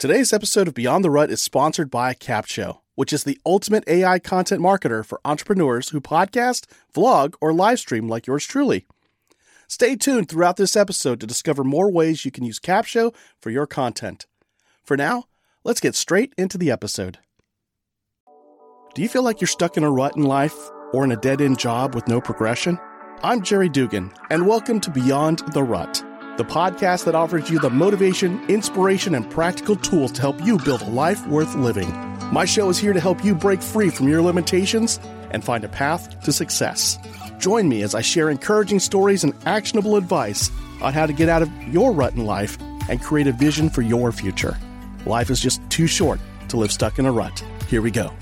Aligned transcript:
Today's 0.00 0.32
episode 0.32 0.66
of 0.66 0.72
Beyond 0.72 1.04
the 1.04 1.10
Rut 1.10 1.30
is 1.30 1.42
sponsored 1.42 1.90
by 1.90 2.14
Capsho, 2.14 2.78
which 2.94 3.12
is 3.12 3.24
the 3.24 3.38
ultimate 3.44 3.84
AI 3.86 4.18
content 4.18 4.62
marketer 4.62 5.04
for 5.04 5.20
entrepreneurs 5.26 5.90
who 5.90 6.00
podcast, 6.00 6.64
vlog, 6.94 7.34
or 7.38 7.52
live 7.52 7.80
stream 7.80 8.08
like 8.08 8.26
yours 8.26 8.46
truly. 8.46 8.86
Stay 9.68 9.96
tuned 9.96 10.30
throughout 10.30 10.56
this 10.56 10.74
episode 10.74 11.20
to 11.20 11.26
discover 11.26 11.62
more 11.62 11.92
ways 11.92 12.24
you 12.24 12.30
can 12.30 12.44
use 12.44 12.58
Capsho 12.58 13.14
for 13.38 13.50
your 13.50 13.66
content. 13.66 14.24
For 14.82 14.96
now, 14.96 15.24
let's 15.64 15.80
get 15.80 15.94
straight 15.94 16.32
into 16.38 16.56
the 16.56 16.70
episode. 16.70 17.18
Do 18.94 19.02
you 19.02 19.08
feel 19.10 19.22
like 19.22 19.42
you're 19.42 19.48
stuck 19.48 19.76
in 19.76 19.84
a 19.84 19.90
rut 19.90 20.16
in 20.16 20.22
life 20.22 20.56
or 20.94 21.04
in 21.04 21.12
a 21.12 21.16
dead 21.16 21.42
end 21.42 21.58
job 21.58 21.94
with 21.94 22.08
no 22.08 22.22
progression? 22.22 22.78
I'm 23.22 23.42
Jerry 23.42 23.68
Dugan, 23.68 24.14
and 24.30 24.46
welcome 24.46 24.80
to 24.80 24.90
Beyond 24.90 25.42
the 25.52 25.62
Rut 25.62 26.02
the 26.40 26.44
podcast 26.46 27.04
that 27.04 27.14
offers 27.14 27.50
you 27.50 27.58
the 27.58 27.68
motivation, 27.68 28.42
inspiration, 28.48 29.14
and 29.14 29.30
practical 29.30 29.76
tools 29.76 30.10
to 30.10 30.22
help 30.22 30.42
you 30.42 30.56
build 30.56 30.80
a 30.80 30.88
life 30.88 31.26
worth 31.26 31.54
living. 31.54 31.90
My 32.32 32.46
show 32.46 32.70
is 32.70 32.78
here 32.78 32.94
to 32.94 33.00
help 33.00 33.22
you 33.22 33.34
break 33.34 33.60
free 33.60 33.90
from 33.90 34.08
your 34.08 34.22
limitations 34.22 34.98
and 35.32 35.44
find 35.44 35.64
a 35.64 35.68
path 35.68 36.18
to 36.22 36.32
success. 36.32 36.98
Join 37.38 37.68
me 37.68 37.82
as 37.82 37.94
I 37.94 38.00
share 38.00 38.30
encouraging 38.30 38.78
stories 38.78 39.22
and 39.22 39.34
actionable 39.44 39.96
advice 39.96 40.50
on 40.80 40.94
how 40.94 41.04
to 41.04 41.12
get 41.12 41.28
out 41.28 41.42
of 41.42 41.50
your 41.68 41.92
rut 41.92 42.14
in 42.14 42.24
life 42.24 42.56
and 42.88 43.02
create 43.02 43.26
a 43.26 43.32
vision 43.32 43.68
for 43.68 43.82
your 43.82 44.10
future. 44.10 44.56
Life 45.04 45.28
is 45.28 45.40
just 45.40 45.60
too 45.68 45.86
short 45.86 46.20
to 46.48 46.56
live 46.56 46.72
stuck 46.72 46.98
in 46.98 47.04
a 47.04 47.12
rut. 47.12 47.44
Here 47.68 47.82
we 47.82 47.90
go. 47.90 48.14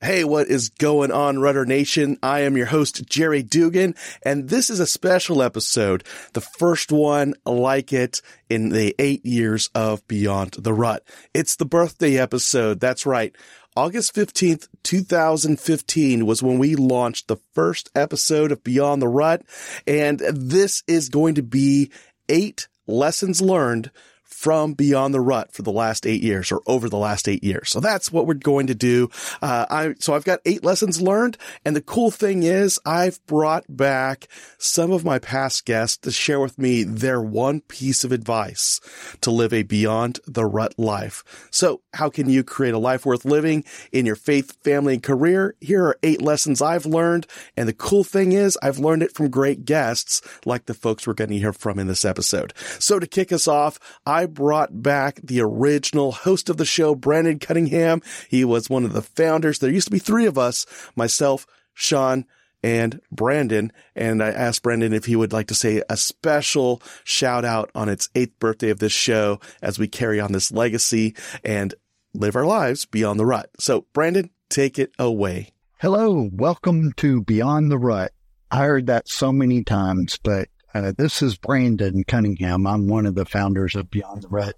Hey, 0.00 0.22
what 0.22 0.46
is 0.46 0.68
going 0.68 1.10
on, 1.10 1.40
Rudder 1.40 1.66
Nation? 1.66 2.18
I 2.22 2.42
am 2.42 2.56
your 2.56 2.66
host, 2.66 3.04
Jerry 3.06 3.42
Dugan, 3.42 3.96
and 4.22 4.48
this 4.48 4.70
is 4.70 4.78
a 4.78 4.86
special 4.86 5.42
episode, 5.42 6.04
the 6.34 6.40
first 6.40 6.92
one 6.92 7.34
like 7.44 7.92
it 7.92 8.22
in 8.48 8.68
the 8.68 8.94
eight 9.00 9.26
years 9.26 9.70
of 9.74 10.06
Beyond 10.06 10.52
the 10.52 10.72
Rut. 10.72 11.02
It's 11.34 11.56
the 11.56 11.64
birthday 11.64 12.16
episode. 12.16 12.78
That's 12.78 13.06
right. 13.06 13.34
August 13.76 14.14
15th, 14.14 14.68
2015 14.84 16.26
was 16.26 16.44
when 16.44 16.60
we 16.60 16.76
launched 16.76 17.26
the 17.26 17.38
first 17.52 17.90
episode 17.96 18.52
of 18.52 18.62
Beyond 18.62 19.02
the 19.02 19.08
Rut, 19.08 19.42
and 19.84 20.20
this 20.20 20.84
is 20.86 21.08
going 21.08 21.34
to 21.34 21.42
be 21.42 21.90
eight 22.28 22.68
lessons 22.86 23.42
learned 23.42 23.90
from 24.28 24.74
Beyond 24.74 25.14
the 25.14 25.20
Rut 25.20 25.52
for 25.52 25.62
the 25.62 25.72
last 25.72 26.06
eight 26.06 26.22
years 26.22 26.52
or 26.52 26.60
over 26.66 26.88
the 26.88 26.98
last 26.98 27.28
eight 27.28 27.42
years. 27.42 27.70
So 27.70 27.80
that's 27.80 28.12
what 28.12 28.26
we're 28.26 28.34
going 28.34 28.68
to 28.68 28.74
do. 28.74 29.08
Uh, 29.42 29.66
I, 29.68 29.94
so 29.98 30.14
I've 30.14 30.24
got 30.24 30.40
eight 30.44 30.62
lessons 30.62 31.00
learned. 31.00 31.36
And 31.64 31.74
the 31.74 31.80
cool 31.80 32.10
thing 32.10 32.42
is 32.42 32.78
I've 32.84 33.24
brought 33.26 33.64
back 33.68 34.28
some 34.58 34.92
of 34.92 35.04
my 35.04 35.18
past 35.18 35.64
guests 35.64 35.96
to 35.98 36.10
share 36.10 36.38
with 36.40 36.58
me 36.58 36.84
their 36.84 37.20
one 37.20 37.62
piece 37.62 38.04
of 38.04 38.12
advice 38.12 38.80
to 39.22 39.30
live 39.30 39.52
a 39.52 39.62
Beyond 39.62 40.20
the 40.26 40.44
Rut 40.44 40.78
life. 40.78 41.48
So 41.50 41.80
how 41.94 42.10
can 42.10 42.28
you 42.28 42.44
create 42.44 42.74
a 42.74 42.78
life 42.78 43.04
worth 43.04 43.24
living 43.24 43.64
in 43.92 44.06
your 44.06 44.14
faith, 44.14 44.62
family, 44.62 44.94
and 44.94 45.02
career? 45.02 45.56
Here 45.60 45.84
are 45.84 45.98
eight 46.02 46.22
lessons 46.22 46.62
I've 46.62 46.86
learned. 46.86 47.26
And 47.56 47.68
the 47.68 47.72
cool 47.72 48.04
thing 48.04 48.32
is 48.32 48.58
I've 48.62 48.78
learned 48.78 49.02
it 49.02 49.14
from 49.14 49.30
great 49.30 49.64
guests 49.64 50.20
like 50.44 50.66
the 50.66 50.74
folks 50.74 51.06
we're 51.06 51.14
going 51.14 51.30
to 51.30 51.38
hear 51.38 51.52
from 51.52 51.78
in 51.78 51.86
this 51.86 52.04
episode. 52.04 52.52
So 52.78 52.98
to 52.98 53.06
kick 53.06 53.32
us 53.32 53.48
off, 53.48 53.78
I 54.06 54.17
brought 54.26 54.82
back 54.82 55.20
the 55.22 55.40
original 55.40 56.12
host 56.12 56.48
of 56.48 56.56
the 56.56 56.64
show, 56.64 56.94
Brandon 56.94 57.38
Cunningham. 57.38 58.02
He 58.28 58.44
was 58.44 58.70
one 58.70 58.84
of 58.84 58.92
the 58.92 59.02
founders. 59.02 59.58
There 59.58 59.70
used 59.70 59.88
to 59.88 59.92
be 59.92 59.98
three 59.98 60.26
of 60.26 60.38
us, 60.38 60.66
myself, 60.96 61.46
Sean, 61.74 62.24
and 62.62 63.00
Brandon. 63.12 63.72
And 63.94 64.22
I 64.22 64.28
asked 64.28 64.62
Brandon 64.62 64.92
if 64.92 65.04
he 65.04 65.16
would 65.16 65.32
like 65.32 65.46
to 65.48 65.54
say 65.54 65.82
a 65.88 65.96
special 65.96 66.82
shout 67.04 67.44
out 67.44 67.70
on 67.74 67.88
its 67.88 68.08
eighth 68.14 68.38
birthday 68.38 68.70
of 68.70 68.78
this 68.78 68.92
show 68.92 69.40
as 69.62 69.78
we 69.78 69.88
carry 69.88 70.20
on 70.20 70.32
this 70.32 70.50
legacy 70.50 71.14
and 71.44 71.74
live 72.14 72.36
our 72.36 72.46
lives 72.46 72.86
beyond 72.86 73.20
the 73.20 73.26
rut. 73.26 73.50
So 73.58 73.86
Brandon, 73.92 74.30
take 74.48 74.78
it 74.78 74.92
away. 74.98 75.52
Hello. 75.80 76.28
Welcome 76.32 76.92
to 76.96 77.22
Beyond 77.22 77.70
the 77.70 77.78
Rut. 77.78 78.10
I 78.50 78.64
heard 78.64 78.86
that 78.86 79.08
so 79.08 79.30
many 79.30 79.62
times, 79.62 80.18
but 80.20 80.48
uh, 80.78 80.92
this 80.96 81.22
is 81.22 81.36
Brandon 81.36 82.04
Cunningham. 82.04 82.66
I'm 82.66 82.86
one 82.86 83.06
of 83.06 83.14
the 83.14 83.24
founders 83.24 83.74
of 83.74 83.90
Beyond 83.90 84.22
the 84.22 84.28
Rut. 84.28 84.54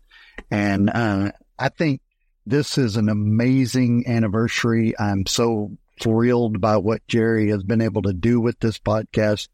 And 0.51 0.91
uh, 0.91 1.33
I 1.59 1.71
think 1.71 2.03
this 2.45 2.77
is 2.77 2.97
an 2.97 3.09
amazing 3.09 4.05
anniversary. 4.07 4.95
I'm 4.99 5.27
so 5.27 5.73
thrilled 6.01 6.61
by 6.61 6.77
what 6.77 7.07
Jerry 7.09 7.51
has 7.51 7.63
been 7.63 7.81
able 7.81 8.03
to 8.03 8.13
do 8.13 8.41
with 8.41 8.61
this 8.61 8.79
podcast. 8.79 9.49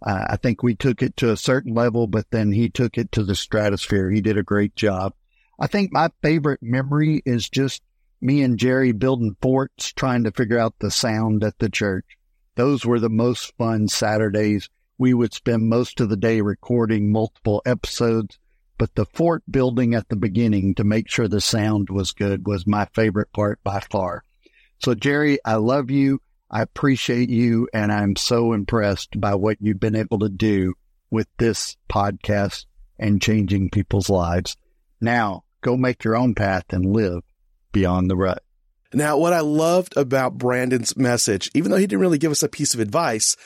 Uh, 0.00 0.26
I 0.30 0.36
think 0.36 0.62
we 0.62 0.74
took 0.74 1.02
it 1.02 1.16
to 1.18 1.32
a 1.32 1.36
certain 1.36 1.74
level, 1.74 2.06
but 2.06 2.30
then 2.30 2.50
he 2.50 2.70
took 2.70 2.96
it 2.96 3.12
to 3.12 3.22
the 3.22 3.34
stratosphere. 3.34 4.10
He 4.10 4.20
did 4.22 4.38
a 4.38 4.42
great 4.42 4.74
job. 4.74 5.12
I 5.58 5.66
think 5.66 5.92
my 5.92 6.10
favorite 6.22 6.62
memory 6.62 7.22
is 7.26 7.48
just 7.48 7.82
me 8.22 8.42
and 8.42 8.58
Jerry 8.58 8.92
building 8.92 9.36
forts, 9.42 9.92
trying 9.92 10.24
to 10.24 10.32
figure 10.32 10.58
out 10.58 10.74
the 10.78 10.90
sound 10.90 11.44
at 11.44 11.58
the 11.58 11.68
church. 11.68 12.06
Those 12.54 12.86
were 12.86 13.00
the 13.00 13.10
most 13.10 13.54
fun 13.58 13.88
Saturdays 13.88 14.70
we 14.98 15.12
would 15.12 15.34
spend 15.34 15.68
most 15.68 16.00
of 16.00 16.08
the 16.08 16.16
day 16.16 16.40
recording 16.40 17.12
multiple 17.12 17.62
episodes, 17.66 18.38
but 18.78 18.94
the 18.94 19.06
fort 19.06 19.42
building 19.50 19.94
at 19.94 20.08
the 20.08 20.16
beginning 20.16 20.74
to 20.74 20.84
make 20.84 21.08
sure 21.08 21.28
the 21.28 21.40
sound 21.40 21.90
was 21.90 22.12
good 22.12 22.46
was 22.46 22.66
my 22.66 22.86
favorite 22.94 23.32
part 23.32 23.62
by 23.62 23.80
far. 23.80 24.22
So, 24.78 24.94
Jerry, 24.94 25.38
I 25.44 25.56
love 25.56 25.90
you. 25.90 26.20
I 26.50 26.62
appreciate 26.62 27.28
you. 27.28 27.68
And 27.72 27.90
I'm 27.92 28.16
so 28.16 28.52
impressed 28.52 29.20
by 29.20 29.34
what 29.34 29.58
you've 29.60 29.80
been 29.80 29.96
able 29.96 30.18
to 30.20 30.28
do 30.28 30.74
with 31.10 31.28
this 31.38 31.76
podcast 31.88 32.66
and 32.98 33.20
changing 33.22 33.70
people's 33.70 34.10
lives. 34.10 34.56
Now, 35.00 35.44
go 35.60 35.76
make 35.76 36.04
your 36.04 36.16
own 36.16 36.34
path 36.34 36.64
and 36.70 36.86
live 36.86 37.22
beyond 37.72 38.10
the 38.10 38.16
rut. 38.16 38.42
Now, 38.94 39.18
what 39.18 39.32
I 39.32 39.40
loved 39.40 39.96
about 39.96 40.38
Brandon's 40.38 40.96
message, 40.96 41.50
even 41.54 41.70
though 41.70 41.76
he 41.76 41.86
didn't 41.86 42.00
really 42.00 42.18
give 42.18 42.32
us 42.32 42.42
a 42.42 42.48
piece 42.48 42.72
of 42.72 42.80
advice, 42.80 43.36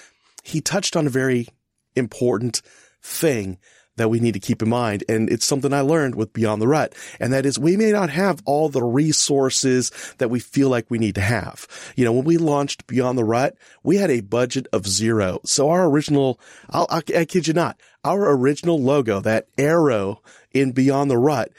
he 0.43 0.61
touched 0.61 0.97
on 0.97 1.07
a 1.07 1.11
very 1.11 1.49
important 1.97 2.63
thing 3.03 3.59
that 3.97 4.09
we 4.09 4.19
need 4.19 4.33
to 4.33 4.41
keep 4.41 4.63
in 4.63 4.69
mind. 4.69 5.05
And 5.09 5.31
it's 5.31 5.45
something 5.45 5.75
I 5.75 5.83
learned 5.83 6.15
with 6.15 6.33
Beyond 6.33 6.63
the 6.63 6.69
Rut. 6.69 6.95
And 7.21 7.35
that 7.35 7.45
is 7.45 7.59
we 7.59 7.77
may 7.77 7.93
not 7.93 8.09
have 8.09 8.41
all 8.47 8.71
the 8.71 8.83
resources 8.83 9.91
that 10.17 10.31
we 10.31 10.41
feel 10.41 10.71
like 10.71 10.91
we 10.91 10.99
need 10.99 11.17
to 11.17 11.21
have. 11.21 11.67
You 11.97 12.07
know, 12.07 12.13
when 12.13 12.25
we 12.25 12.39
launched 12.39 12.87
Beyond 12.87 13.19
the 13.19 13.25
Rut, 13.25 13.57
we 13.83 13.97
had 13.97 14.11
a 14.11 14.23
budget 14.23 14.67
of 14.73 14.87
zero. 14.87 15.41
So 15.45 15.69
our 15.69 15.87
original, 15.87 16.41
I'll, 16.71 16.87
I, 16.89 17.03
I 17.15 17.25
kid 17.27 17.47
you 17.47 17.53
not, 17.53 17.79
our 18.03 18.31
original 18.31 18.81
logo, 18.81 19.21
that 19.21 19.49
arrow 19.59 20.23
in 20.53 20.73
Beyond 20.73 21.11
the 21.11 21.19
Rut, 21.19 21.53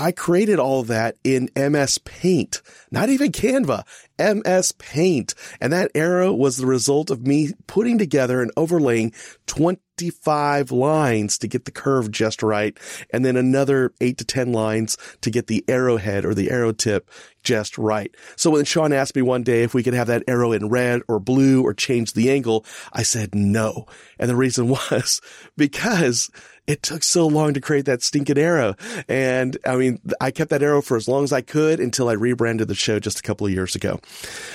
I 0.00 0.12
created 0.12 0.58
all 0.58 0.82
that 0.84 1.18
in 1.22 1.50
MS 1.54 1.98
Paint, 1.98 2.62
not 2.90 3.10
even 3.10 3.32
Canva, 3.32 3.84
MS 4.18 4.72
Paint. 4.72 5.34
And 5.60 5.74
that 5.74 5.90
arrow 5.94 6.32
was 6.32 6.56
the 6.56 6.64
result 6.64 7.10
of 7.10 7.26
me 7.26 7.50
putting 7.66 7.98
together 7.98 8.40
and 8.40 8.50
overlaying 8.56 9.12
25 9.46 10.72
lines 10.72 11.36
to 11.36 11.48
get 11.48 11.66
the 11.66 11.70
curve 11.70 12.10
just 12.10 12.42
right. 12.42 12.78
And 13.12 13.26
then 13.26 13.36
another 13.36 13.92
eight 14.00 14.16
to 14.16 14.24
10 14.24 14.54
lines 14.54 14.96
to 15.20 15.30
get 15.30 15.48
the 15.48 15.62
arrowhead 15.68 16.24
or 16.24 16.32
the 16.32 16.50
arrow 16.50 16.72
tip 16.72 17.10
just 17.42 17.76
right. 17.76 18.14
So 18.36 18.52
when 18.52 18.64
Sean 18.64 18.94
asked 18.94 19.16
me 19.16 19.20
one 19.20 19.42
day 19.42 19.64
if 19.64 19.74
we 19.74 19.82
could 19.82 19.92
have 19.92 20.06
that 20.06 20.24
arrow 20.26 20.52
in 20.52 20.70
red 20.70 21.02
or 21.08 21.20
blue 21.20 21.62
or 21.62 21.74
change 21.74 22.14
the 22.14 22.30
angle, 22.30 22.64
I 22.90 23.02
said 23.02 23.34
no. 23.34 23.84
And 24.18 24.30
the 24.30 24.36
reason 24.36 24.68
was 24.90 25.20
because 25.58 26.30
it 26.70 26.82
took 26.84 27.02
so 27.02 27.26
long 27.26 27.54
to 27.54 27.60
create 27.60 27.86
that 27.86 28.02
stinking 28.02 28.38
arrow. 28.38 28.76
And 29.08 29.56
I 29.66 29.76
mean, 29.76 30.00
I 30.20 30.30
kept 30.30 30.50
that 30.50 30.62
arrow 30.62 30.82
for 30.82 30.96
as 30.96 31.08
long 31.08 31.24
as 31.24 31.32
I 31.32 31.40
could 31.40 31.80
until 31.80 32.08
I 32.08 32.12
rebranded 32.12 32.68
the 32.68 32.74
show 32.74 33.00
just 33.00 33.18
a 33.18 33.22
couple 33.22 33.46
of 33.46 33.52
years 33.52 33.74
ago. 33.74 34.00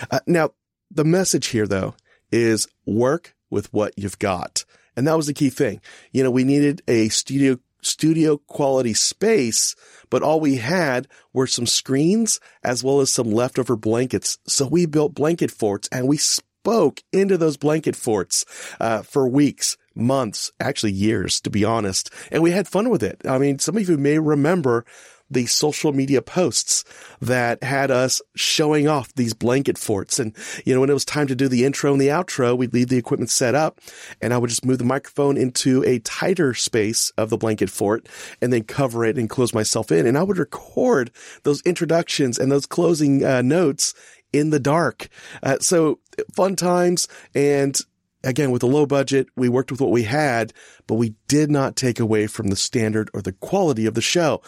Uh, 0.10 0.22
now, 0.26 0.52
the 0.90 1.04
message 1.04 1.48
here 1.48 1.68
though 1.68 1.94
is 2.32 2.68
work 2.86 3.36
with 3.50 3.72
what 3.74 3.94
you've 3.98 4.20
got. 4.20 4.64
And 4.96 5.06
that 5.08 5.18
was 5.18 5.28
the 5.28 5.34
key 5.34 5.50
thing. 5.50 5.82
You 6.14 6.24
know, 6.24 6.32
we 6.32 6.46
needed 6.46 6.82
a 6.88 7.10
studio 7.10 7.60
studio 7.82 8.38
quality 8.38 8.94
space, 8.94 9.76
but 10.10 10.24
all 10.24 10.40
we 10.40 10.56
had 10.56 11.08
were 11.34 11.46
some 11.46 11.68
screens 11.68 12.40
as 12.64 12.84
well 12.84 13.02
as 13.02 13.14
some 13.14 13.32
leftover 13.32 13.76
blankets. 13.76 14.40
So 14.48 14.66
we 14.66 14.86
built 14.86 15.14
blanket 15.14 15.52
forts 15.52 15.88
and 15.92 16.08
we 16.08 16.18
spoke 16.18 17.04
into 17.12 17.38
those 17.38 17.58
blanket 17.58 17.96
forts 17.96 18.46
uh, 18.80 19.04
for 19.04 19.28
weeks, 19.28 19.78
months, 19.96 20.52
actually 20.60 20.92
years, 20.92 21.42
to 21.42 21.50
be 21.50 21.64
honest. 21.64 22.12
And 22.32 22.44
we 22.44 22.52
had 22.52 22.68
fun 22.68 22.90
with 22.90 23.04
it. 23.04 23.22
I 23.26 23.38
mean, 23.38 23.60
some 23.60 23.78
of 23.78 23.88
you 23.88 23.98
may 23.98 24.20
remember 24.20 24.86
the 25.30 25.46
social 25.48 25.92
media 25.92 26.22
posts 26.22 26.84
that 27.20 27.64
had 27.64 27.90
us 27.90 28.22
showing 28.36 28.88
off 28.88 29.14
these 29.16 29.34
blanket 29.34 29.78
forts. 29.78 30.20
And, 30.20 30.36
you 30.66 30.74
know, 30.74 30.82
when 30.82 30.90
it 30.90 30.94
was 30.94 31.06
time 31.06 31.28
to 31.28 31.36
do 31.36 31.48
the 31.48 31.66
intro 31.66 31.92
and 31.92 32.02
the 32.02 32.10
outro, 32.10 32.56
we'd 32.56 32.74
leave 32.74 32.90
the 32.90 32.98
equipment 32.98 33.32
set 33.32 33.56
up 33.56 33.80
and 34.22 34.34
I 34.34 34.38
would 34.38 34.50
just 34.50 34.66
move 34.66 34.78
the 34.78 34.86
microphone 34.86 35.38
into 35.38 35.84
a 35.84 36.00
tighter 36.00 36.54
space 36.54 37.12
of 37.18 37.30
the 37.30 37.38
blanket 37.38 37.70
fort 37.70 38.08
and 38.42 38.54
then 38.54 38.64
cover 38.64 39.04
it 39.04 39.18
and 39.18 39.30
close 39.30 39.54
myself 39.54 39.92
in. 39.92 40.06
And 40.06 40.18
I 40.18 40.24
would 40.24 40.38
record 40.38 41.12
those 41.44 41.62
introductions 41.62 42.38
and 42.38 42.52
those 42.52 42.68
closing 42.68 43.26
uh, 43.26 43.42
notes 43.42 43.96
in 44.32 44.52
the 44.52 44.60
dark. 44.60 45.08
Uh, 45.42 45.58
so 45.60 46.00
fun 46.34 46.56
times 46.56 47.08
and 47.34 47.80
again, 48.26 48.52
with 48.52 48.64
a 48.64 48.68
low 48.68 48.86
budget, 48.86 49.28
we 49.36 49.48
worked 49.48 49.72
with 49.72 49.80
what 49.80 49.92
we 49.92 50.04
had, 50.04 50.52
but 50.88 50.96
we 50.96 51.16
did 51.28 51.50
not 51.50 51.76
take 51.76 52.00
away 52.00 52.28
from 52.28 52.48
the 52.48 52.56
standard 52.56 53.10
or 53.14 53.22
the 53.22 53.34
quality 53.34 53.86
of 53.86 53.94
the 53.94 54.02
show. 54.02 54.42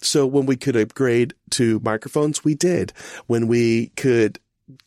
So 0.00 0.26
when 0.26 0.46
we 0.46 0.56
could 0.56 0.76
upgrade 0.76 1.34
to 1.50 1.80
microphones, 1.84 2.42
we 2.42 2.54
did. 2.54 2.92
When 3.26 3.46
we 3.46 3.88
could 3.90 4.40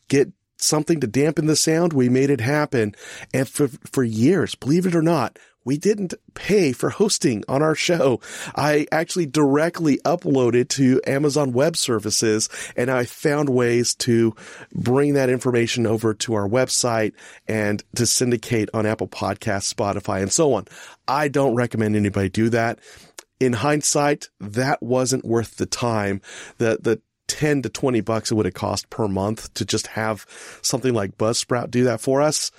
get 0.08 0.32
something 0.58 1.00
to 1.00 1.06
dampen 1.06 1.46
the 1.46 1.56
sound, 1.56 1.92
we 1.92 2.08
made 2.08 2.30
it 2.30 2.40
happen. 2.40 2.94
And 3.32 3.48
for, 3.48 3.68
for 3.68 4.04
years, 4.04 4.54
believe 4.54 4.86
it 4.86 4.94
or 4.94 5.02
not, 5.02 5.38
we 5.64 5.76
didn't 5.76 6.14
pay 6.34 6.72
for 6.72 6.90
hosting 6.90 7.44
on 7.48 7.62
our 7.62 7.74
show. 7.74 8.20
I 8.54 8.86
actually 8.90 9.26
directly 9.26 9.98
uploaded 9.98 10.68
to 10.70 11.00
Amazon 11.06 11.52
Web 11.52 11.76
Services 11.76 12.48
and 12.76 12.90
I 12.90 13.04
found 13.04 13.48
ways 13.48 13.94
to 13.96 14.34
bring 14.74 15.14
that 15.14 15.30
information 15.30 15.86
over 15.86 16.14
to 16.14 16.34
our 16.34 16.48
website 16.48 17.12
and 17.46 17.82
to 17.96 18.06
syndicate 18.06 18.70
on 18.74 18.86
Apple 18.86 19.08
Podcasts, 19.08 19.72
Spotify, 19.72 20.22
and 20.22 20.32
so 20.32 20.54
on. 20.54 20.66
I 21.06 21.28
don't 21.28 21.54
recommend 21.54 21.96
anybody 21.96 22.28
do 22.28 22.48
that. 22.50 22.78
In 23.40 23.54
hindsight, 23.54 24.30
that 24.40 24.82
wasn't 24.82 25.24
worth 25.24 25.56
the 25.56 25.66
time. 25.66 26.20
The, 26.58 26.78
the 26.80 27.00
10 27.28 27.62
to 27.62 27.68
20 27.68 28.00
bucks 28.02 28.30
it 28.30 28.34
would 28.34 28.46
have 28.46 28.54
cost 28.54 28.90
per 28.90 29.08
month 29.08 29.52
to 29.54 29.64
just 29.64 29.88
have 29.88 30.26
something 30.62 30.92
like 30.92 31.18
Buzzsprout 31.18 31.70
do 31.70 31.84
that 31.84 32.00
for 32.00 32.20
us 32.20 32.50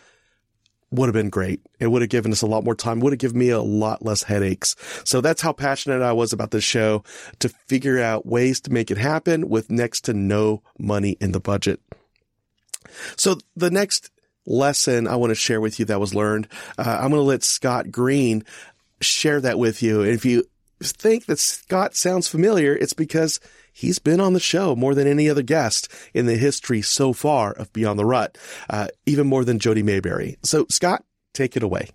would 0.94 1.08
have 1.08 1.14
been 1.14 1.30
great. 1.30 1.60
It 1.80 1.88
would 1.88 2.02
have 2.02 2.10
given 2.10 2.32
us 2.32 2.42
a 2.42 2.48
lot 2.48 2.64
more 2.64 2.76
time, 2.76 3.00
would 3.00 3.14
have 3.14 3.20
given 3.20 3.40
me 3.40 3.50
a 3.50 3.62
lot 3.62 4.06
less 4.06 4.24
headaches. 4.24 4.76
So 5.04 5.22
that's 5.22 5.42
how 5.42 5.52
passionate 5.52 6.02
I 6.02 6.14
was 6.14 6.34
about 6.34 6.52
this 6.52 6.64
show 6.64 7.04
to 7.40 7.50
figure 7.50 8.00
out 8.00 8.26
ways 8.26 8.62
to 8.62 8.72
make 8.72 8.92
it 8.92 8.98
happen 8.98 9.50
with 9.50 9.72
next 9.72 10.02
to 10.02 10.14
no 10.14 10.62
money 10.78 11.18
in 11.20 11.32
the 11.32 11.40
budget. 11.40 11.82
So 13.16 13.38
the 13.56 13.72
next 13.72 14.12
lesson 14.46 15.08
I 15.08 15.16
want 15.16 15.32
to 15.32 15.36
share 15.36 15.62
with 15.62 15.80
you 15.80 15.86
that 15.86 16.00
was 16.00 16.14
learned, 16.14 16.48
uh, 16.78 17.00
I'm 17.02 17.10
going 17.10 17.14
to 17.14 17.22
let 17.22 17.44
Scott 17.44 17.92
Green 17.92 18.44
share 19.02 19.42
that 19.42 19.58
with 19.58 19.82
you. 19.82 20.02
And 20.02 20.12
if 20.12 20.26
you 20.26 20.44
think 20.82 21.26
that 21.26 21.40
Scott 21.40 21.96
sounds 21.96 22.28
familiar, 22.28 22.76
it's 22.76 22.94
because 22.94 23.40
he's 23.74 24.00
been 24.00 24.22
on 24.22 24.34
the 24.34 24.40
show 24.40 24.76
more 24.76 24.96
than 24.96 25.08
any 25.08 25.30
other 25.30 25.42
guest 25.42 25.92
in 26.14 26.26
the 26.26 26.38
history 26.38 26.82
so 26.82 27.12
far 27.12 27.52
of 27.52 27.74
Beyond 27.74 28.00
the 28.00 28.06
Rut, 28.06 28.38
uh, 28.70 28.88
even 29.06 29.28
more 29.28 29.44
than 29.44 29.60
Jody 29.60 29.84
Mayberry. 29.84 30.38
So, 30.44 30.66
Scott, 30.70 31.04
take 31.34 31.58
it 31.58 31.64
away. 31.64 31.90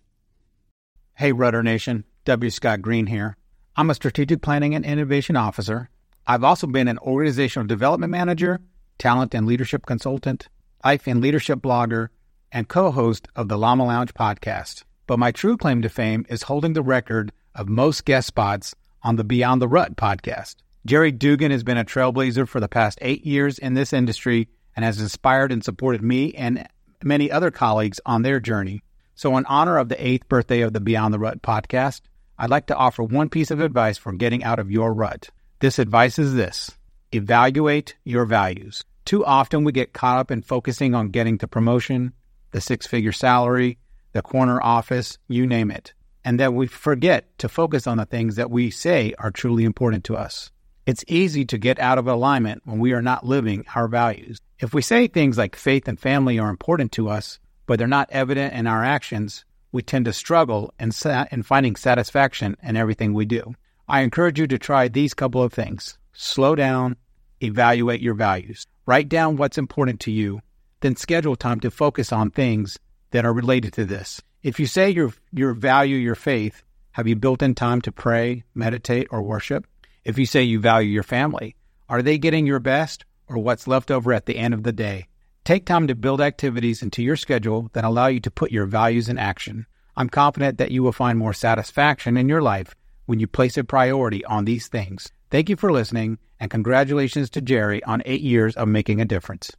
Hey, 1.14 1.32
Rudder 1.32 1.62
Nation. 1.62 2.04
W. 2.26 2.50
Scott 2.50 2.82
Green 2.82 3.06
here. 3.06 3.36
I'm 3.74 3.88
a 3.88 3.94
strategic 3.94 4.42
planning 4.42 4.74
and 4.74 4.84
innovation 4.84 5.34
officer. 5.34 5.88
I've 6.26 6.44
also 6.44 6.66
been 6.66 6.88
an 6.88 6.98
organizational 6.98 7.66
development 7.66 8.10
manager, 8.10 8.60
talent 8.98 9.34
and 9.34 9.46
leadership 9.46 9.86
consultant, 9.86 10.48
life 10.84 11.06
and 11.06 11.22
leadership 11.22 11.60
blogger, 11.60 12.08
and 12.52 12.68
co 12.68 12.90
host 12.90 13.28
of 13.34 13.48
the 13.48 13.56
Llama 13.56 13.86
Lounge 13.86 14.12
podcast. 14.12 14.84
But 15.06 15.18
my 15.18 15.32
true 15.32 15.56
claim 15.56 15.80
to 15.82 15.88
fame 15.88 16.26
is 16.28 16.42
holding 16.42 16.74
the 16.74 16.82
record 16.82 17.32
of 17.54 17.68
most 17.68 18.04
guest 18.04 18.26
spots 18.26 18.74
on 19.02 19.16
the 19.16 19.24
Beyond 19.24 19.62
the 19.62 19.68
Rut 19.68 19.96
podcast. 19.96 20.56
Jerry 20.86 21.12
Dugan 21.12 21.50
has 21.50 21.64
been 21.64 21.76
a 21.76 21.84
trailblazer 21.84 22.48
for 22.48 22.60
the 22.60 22.68
past 22.68 22.98
eight 23.02 23.26
years 23.26 23.58
in 23.58 23.74
this 23.74 23.92
industry 23.92 24.48
and 24.76 24.84
has 24.84 25.00
inspired 25.00 25.52
and 25.52 25.62
supported 25.62 26.02
me 26.02 26.32
and 26.34 26.66
many 27.02 27.30
other 27.30 27.50
colleagues 27.50 28.00
on 28.06 28.22
their 28.22 28.40
journey. 28.40 28.82
So, 29.14 29.36
in 29.36 29.44
honor 29.46 29.76
of 29.78 29.88
the 29.88 30.06
eighth 30.06 30.28
birthday 30.28 30.60
of 30.60 30.72
the 30.72 30.80
Beyond 30.80 31.12
the 31.12 31.18
Rut 31.18 31.42
podcast, 31.42 32.02
I'd 32.38 32.50
like 32.50 32.66
to 32.66 32.76
offer 32.76 33.02
one 33.02 33.28
piece 33.28 33.50
of 33.50 33.60
advice 33.60 33.98
for 33.98 34.12
getting 34.12 34.44
out 34.44 34.60
of 34.60 34.70
your 34.70 34.94
rut. 34.94 35.30
This 35.58 35.80
advice 35.80 36.18
is 36.18 36.34
this 36.34 36.70
evaluate 37.10 37.96
your 38.04 38.24
values. 38.24 38.84
Too 39.04 39.24
often 39.24 39.64
we 39.64 39.72
get 39.72 39.92
caught 39.92 40.18
up 40.18 40.30
in 40.30 40.42
focusing 40.42 40.94
on 40.94 41.08
getting 41.08 41.38
the 41.38 41.48
promotion, 41.48 42.12
the 42.52 42.60
six 42.60 42.86
figure 42.86 43.12
salary, 43.12 43.78
the 44.12 44.22
corner 44.22 44.62
office, 44.62 45.18
you 45.26 45.46
name 45.46 45.70
it, 45.70 45.94
and 46.24 46.38
that 46.38 46.54
we 46.54 46.66
forget 46.66 47.36
to 47.38 47.48
focus 47.48 47.86
on 47.86 47.96
the 47.96 48.06
things 48.06 48.36
that 48.36 48.50
we 48.50 48.70
say 48.70 49.14
are 49.18 49.30
truly 49.30 49.64
important 49.64 50.04
to 50.04 50.16
us. 50.16 50.50
It's 50.88 51.04
easy 51.06 51.44
to 51.44 51.58
get 51.58 51.78
out 51.78 51.98
of 51.98 52.06
alignment 52.06 52.62
when 52.64 52.78
we 52.78 52.94
are 52.94 53.02
not 53.02 53.26
living 53.26 53.66
our 53.74 53.88
values. 53.88 54.40
If 54.58 54.72
we 54.72 54.80
say 54.80 55.06
things 55.06 55.36
like 55.36 55.54
faith 55.54 55.86
and 55.86 56.00
family 56.00 56.38
are 56.38 56.48
important 56.48 56.92
to 56.92 57.10
us, 57.10 57.38
but 57.66 57.78
they're 57.78 57.86
not 57.86 58.08
evident 58.10 58.54
in 58.54 58.66
our 58.66 58.82
actions, 58.82 59.44
we 59.70 59.82
tend 59.82 60.06
to 60.06 60.14
struggle 60.14 60.72
in, 60.80 60.90
sa- 60.92 61.26
in 61.30 61.42
finding 61.42 61.76
satisfaction 61.76 62.56
in 62.62 62.74
everything 62.74 63.12
we 63.12 63.26
do. 63.26 63.54
I 63.86 64.00
encourage 64.00 64.40
you 64.40 64.46
to 64.46 64.56
try 64.58 64.88
these 64.88 65.12
couple 65.12 65.42
of 65.42 65.52
things. 65.52 65.98
Slow 66.14 66.54
down, 66.54 66.96
evaluate 67.42 68.00
your 68.00 68.14
values, 68.14 68.66
write 68.86 69.10
down 69.10 69.36
what's 69.36 69.58
important 69.58 70.00
to 70.00 70.10
you, 70.10 70.40
then 70.80 70.96
schedule 70.96 71.36
time 71.36 71.60
to 71.60 71.70
focus 71.70 72.14
on 72.14 72.30
things 72.30 72.78
that 73.10 73.26
are 73.26 73.34
related 73.34 73.74
to 73.74 73.84
this. 73.84 74.22
If 74.42 74.58
you 74.58 74.64
say 74.64 74.88
you 74.88 75.12
you 75.34 75.52
value 75.52 75.96
your 75.96 76.14
faith, 76.14 76.62
have 76.92 77.06
you 77.06 77.14
built 77.14 77.42
in 77.42 77.54
time 77.54 77.82
to 77.82 77.92
pray, 77.92 78.44
meditate, 78.54 79.08
or 79.10 79.20
worship? 79.20 79.66
If 80.04 80.18
you 80.18 80.26
say 80.26 80.42
you 80.42 80.60
value 80.60 80.90
your 80.90 81.02
family, 81.02 81.56
are 81.88 82.02
they 82.02 82.18
getting 82.18 82.46
your 82.46 82.60
best 82.60 83.04
or 83.26 83.38
what's 83.38 83.66
left 83.66 83.90
over 83.90 84.12
at 84.12 84.26
the 84.26 84.36
end 84.36 84.54
of 84.54 84.62
the 84.62 84.72
day? 84.72 85.08
Take 85.44 85.64
time 85.64 85.86
to 85.86 85.94
build 85.94 86.20
activities 86.20 86.82
into 86.82 87.02
your 87.02 87.16
schedule 87.16 87.70
that 87.72 87.84
allow 87.84 88.08
you 88.08 88.20
to 88.20 88.30
put 88.30 88.52
your 88.52 88.66
values 88.66 89.08
in 89.08 89.18
action. 89.18 89.66
I'm 89.96 90.08
confident 90.08 90.58
that 90.58 90.70
you 90.70 90.82
will 90.82 90.92
find 90.92 91.18
more 91.18 91.32
satisfaction 91.32 92.16
in 92.16 92.28
your 92.28 92.42
life 92.42 92.74
when 93.06 93.18
you 93.18 93.26
place 93.26 93.56
a 93.56 93.64
priority 93.64 94.24
on 94.26 94.44
these 94.44 94.68
things. 94.68 95.10
Thank 95.30 95.48
you 95.48 95.56
for 95.56 95.72
listening, 95.72 96.18
and 96.38 96.50
congratulations 96.50 97.30
to 97.30 97.40
Jerry 97.40 97.82
on 97.84 98.02
eight 98.04 98.20
years 98.20 98.54
of 98.56 98.68
making 98.68 99.00
a 99.00 99.06
difference. 99.06 99.50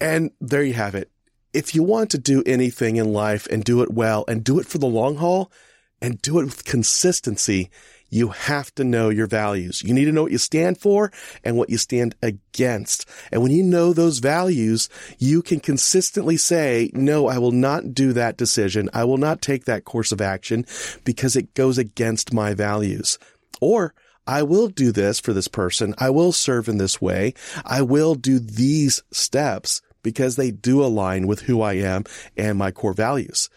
And 0.00 0.30
there 0.40 0.62
you 0.62 0.74
have 0.74 0.94
it. 0.94 1.10
If 1.52 1.74
you 1.74 1.82
want 1.82 2.10
to 2.10 2.18
do 2.18 2.42
anything 2.46 2.96
in 2.96 3.12
life 3.12 3.46
and 3.46 3.62
do 3.62 3.82
it 3.82 3.92
well 3.92 4.24
and 4.26 4.42
do 4.42 4.58
it 4.58 4.66
for 4.66 4.78
the 4.78 4.86
long 4.86 5.16
haul, 5.16 5.52
and 6.02 6.20
do 6.20 6.40
it 6.40 6.44
with 6.44 6.64
consistency, 6.64 7.70
you 8.10 8.28
have 8.28 8.74
to 8.74 8.84
know 8.84 9.08
your 9.08 9.26
values. 9.26 9.82
You 9.82 9.94
need 9.94 10.04
to 10.04 10.12
know 10.12 10.24
what 10.24 10.32
you 10.32 10.38
stand 10.38 10.76
for 10.76 11.10
and 11.42 11.56
what 11.56 11.70
you 11.70 11.78
stand 11.78 12.14
against. 12.20 13.08
And 13.30 13.40
when 13.40 13.52
you 13.52 13.62
know 13.62 13.94
those 13.94 14.18
values, 14.18 14.90
you 15.18 15.40
can 15.40 15.60
consistently 15.60 16.36
say, 16.36 16.90
no, 16.92 17.28
I 17.28 17.38
will 17.38 17.52
not 17.52 17.94
do 17.94 18.12
that 18.12 18.36
decision. 18.36 18.90
I 18.92 19.04
will 19.04 19.16
not 19.16 19.40
take 19.40 19.64
that 19.64 19.86
course 19.86 20.12
of 20.12 20.20
action 20.20 20.66
because 21.04 21.36
it 21.36 21.54
goes 21.54 21.78
against 21.78 22.34
my 22.34 22.52
values. 22.52 23.18
Or 23.62 23.94
I 24.26 24.42
will 24.42 24.68
do 24.68 24.92
this 24.92 25.18
for 25.18 25.32
this 25.32 25.48
person. 25.48 25.94
I 25.96 26.10
will 26.10 26.32
serve 26.32 26.68
in 26.68 26.76
this 26.76 27.00
way. 27.00 27.32
I 27.64 27.80
will 27.80 28.14
do 28.14 28.38
these 28.38 29.02
steps 29.10 29.80
because 30.02 30.36
they 30.36 30.50
do 30.50 30.84
align 30.84 31.26
with 31.26 31.42
who 31.42 31.62
I 31.62 31.74
am 31.74 32.04
and 32.36 32.58
my 32.58 32.72
core 32.72 32.92
values. 32.92 33.48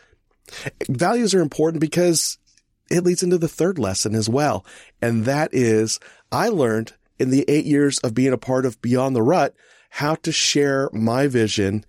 Values 0.90 1.34
are 1.34 1.42
important 1.42 1.82
because 1.82 2.38
it 2.90 3.04
leads 3.04 3.24
into 3.24 3.38
the 3.38 3.48
third 3.48 3.80
lesson 3.80 4.16
as 4.16 4.30
well. 4.30 4.66
And 5.02 5.26
that 5.26 5.54
is 5.54 6.00
I 6.32 6.50
learned 6.50 6.94
in 7.18 7.30
the 7.30 7.46
eight 7.48 7.66
years 7.66 8.00
of 8.00 8.14
being 8.14 8.34
a 8.34 8.38
part 8.38 8.66
of 8.66 8.82
Beyond 8.82 9.16
the 9.16 9.22
Rut 9.22 9.56
how 9.92 10.16
to 10.16 10.32
share 10.32 10.90
my 10.92 11.28
vision 11.28 11.86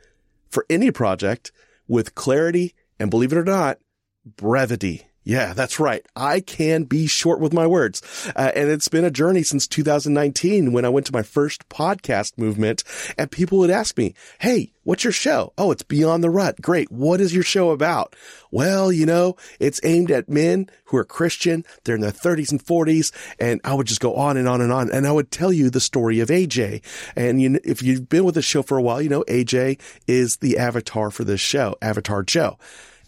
for 0.49 0.65
any 0.71 0.91
project 0.91 1.51
with 1.89 2.15
clarity 2.15 2.75
and 2.99 3.11
believe 3.11 3.33
it 3.33 3.39
or 3.39 3.45
not, 3.45 3.79
brevity. 4.25 5.07
Yeah, 5.27 5.55
that's 5.55 5.81
right. 5.81 6.07
I 6.15 6.39
can 6.39 6.85
be 6.85 7.09
short 7.09 7.41
with 7.41 7.53
my 7.53 7.67
words. 7.67 8.01
Uh, 8.37 8.53
and 8.55 8.71
it's 8.71 8.87
been 8.87 9.05
a 9.05 9.11
journey 9.11 9.43
since 9.43 9.67
2019 9.67 10.73
when 10.73 10.85
I 10.85 10.89
went 10.89 11.07
to 11.07 11.13
my 11.13 11.25
first 11.25 11.69
podcast 11.69 12.39
movement 12.39 12.85
and 13.19 13.29
people 13.29 13.59
would 13.59 13.69
ask 13.69 13.99
me, 13.99 14.15
Hey, 14.39 14.71
what's 14.85 15.03
your 15.03 15.13
show? 15.13 15.53
Oh, 15.59 15.73
it's 15.73 15.83
Beyond 15.83 16.23
the 16.23 16.31
Rut. 16.31 16.63
Great. 16.63 16.93
What 16.93 17.21
is 17.21 17.35
your 17.35 17.43
show 17.43 17.73
about? 17.73 18.15
Well, 18.53 18.93
you 18.93 19.05
know, 19.05 19.35
it's 19.59 19.81
aimed 19.83 20.13
at 20.13 20.29
men 20.29 20.71
who 20.85 20.97
are 20.97 21.05
Christian. 21.05 21.65
They're 21.83 21.97
in 21.97 22.03
their 22.03 22.13
30s 22.13 22.53
and 22.53 22.65
40s. 22.65 23.11
And 23.41 23.61
I 23.65 23.75
would 23.75 23.89
just 23.89 24.01
go 24.01 24.15
on 24.15 24.37
and 24.37 24.49
on 24.49 24.61
and 24.61 24.71
on. 24.71 24.93
And 24.93 25.09
I 25.09 25.13
would 25.13 25.33
tell 25.33 25.53
you 25.53 25.71
the 25.71 25.81
story 25.81 26.21
of 26.21 26.29
AJ. 26.29 26.83
And 27.17 27.43
you, 27.43 27.59
if 27.65 27.83
you've 27.83 28.09
been 28.09 28.25
with 28.25 28.37
the 28.37 28.43
show 28.43 28.63
for 28.63 28.79
a 28.79 28.83
while, 28.83 29.03
you 29.03 29.09
know, 29.09 29.25
AJ 29.25 29.81
is 30.07 30.37
the 30.37 30.57
avatar 30.57 31.11
for 31.11 31.25
this 31.25 31.41
show, 31.41 31.75
Avatar 31.83 32.23
Joe. 32.23 32.59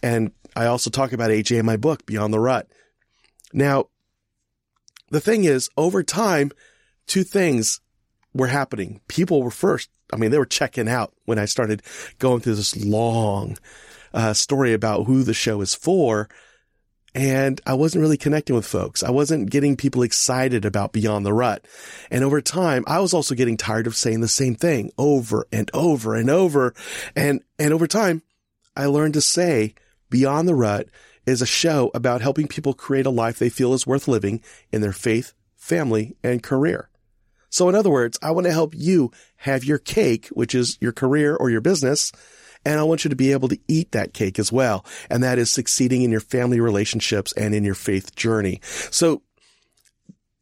And 0.03 0.31
I 0.59 0.65
also 0.65 0.89
talk 0.89 1.13
about 1.13 1.31
AJ 1.31 1.57
in 1.57 1.65
my 1.65 1.77
book, 1.77 2.05
Beyond 2.05 2.33
the 2.33 2.39
Rut. 2.39 2.67
Now, 3.53 3.85
the 5.09 5.21
thing 5.21 5.45
is, 5.45 5.69
over 5.77 6.03
time, 6.03 6.51
two 7.07 7.23
things 7.23 7.79
were 8.33 8.47
happening. 8.47 8.99
People 9.07 9.41
were 9.41 9.51
first, 9.51 9.89
I 10.11 10.17
mean, 10.17 10.31
they 10.31 10.37
were 10.37 10.45
checking 10.45 10.89
out 10.89 11.13
when 11.23 11.39
I 11.39 11.45
started 11.45 11.81
going 12.19 12.41
through 12.41 12.55
this 12.55 12.75
long 12.75 13.57
uh, 14.13 14.33
story 14.33 14.73
about 14.73 15.05
who 15.05 15.23
the 15.23 15.33
show 15.33 15.61
is 15.61 15.73
for. 15.73 16.27
And 17.15 17.61
I 17.65 17.75
wasn't 17.75 18.01
really 18.01 18.17
connecting 18.17 18.57
with 18.57 18.65
folks. 18.65 19.01
I 19.01 19.11
wasn't 19.11 19.49
getting 19.49 19.77
people 19.77 20.03
excited 20.03 20.65
about 20.65 20.91
Beyond 20.91 21.25
the 21.25 21.31
Rut. 21.31 21.63
And 22.11 22.21
over 22.21 22.41
time, 22.41 22.83
I 22.85 22.99
was 22.99 23.13
also 23.13 23.33
getting 23.33 23.55
tired 23.55 23.87
of 23.87 23.95
saying 23.95 24.19
the 24.19 24.27
same 24.27 24.55
thing 24.55 24.91
over 24.97 25.47
and 25.53 25.71
over 25.73 26.15
and 26.15 26.29
over. 26.29 26.73
And, 27.15 27.39
and 27.57 27.71
over 27.71 27.87
time, 27.87 28.23
I 28.75 28.87
learned 28.87 29.13
to 29.13 29.21
say, 29.21 29.73
Beyond 30.09 30.47
the 30.47 30.55
Rut 30.55 30.87
is 31.25 31.41
a 31.41 31.45
show 31.45 31.91
about 31.93 32.21
helping 32.21 32.47
people 32.47 32.73
create 32.73 33.05
a 33.05 33.11
life 33.11 33.37
they 33.37 33.49
feel 33.49 33.73
is 33.73 33.85
worth 33.85 34.07
living 34.07 34.41
in 34.71 34.81
their 34.81 34.93
faith, 34.93 35.33
family, 35.55 36.15
and 36.23 36.41
career. 36.41 36.89
So 37.49 37.69
in 37.69 37.75
other 37.75 37.89
words, 37.89 38.17
I 38.21 38.31
want 38.31 38.45
to 38.45 38.53
help 38.53 38.73
you 38.75 39.11
have 39.37 39.63
your 39.63 39.79
cake, 39.79 40.27
which 40.27 40.53
is 40.55 40.77
your 40.79 40.91
career 40.91 41.35
or 41.35 41.49
your 41.49 41.61
business, 41.61 42.11
And 42.65 42.79
I 42.79 42.83
want 42.83 43.03
you 43.03 43.09
to 43.09 43.15
be 43.15 43.31
able 43.31 43.47
to 43.49 43.59
eat 43.67 43.91
that 43.91 44.13
cake 44.13 44.37
as 44.37 44.51
well. 44.51 44.85
And 45.09 45.23
that 45.23 45.39
is 45.39 45.49
succeeding 45.49 46.01
in 46.01 46.11
your 46.11 46.19
family 46.19 46.59
relationships 46.59 47.31
and 47.33 47.55
in 47.55 47.63
your 47.63 47.75
faith 47.75 48.15
journey. 48.15 48.59
So 48.63 49.21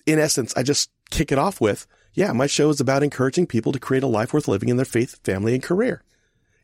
in 0.05 0.19
essence, 0.19 0.53
I 0.57 0.63
just 0.63 0.89
kick 1.09 1.31
it 1.31 1.37
off 1.37 1.61
with, 1.61 1.85
yeah, 2.13 2.31
my 2.33 2.47
show 2.47 2.69
is 2.69 2.79
about 2.79 3.03
encouraging 3.03 3.45
people 3.45 3.71
to 3.71 3.79
create 3.79 4.03
a 4.03 4.07
life 4.07 4.33
worth 4.33 4.47
living 4.47 4.69
in 4.69 4.77
their 4.77 4.85
faith, 4.85 5.19
family, 5.23 5.53
and 5.53 5.61
career. 5.61 6.01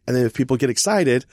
And 0.07 0.15
then 0.15 0.25
if 0.25 0.33
people 0.33 0.57
get 0.57 0.69
excited, 0.69 1.25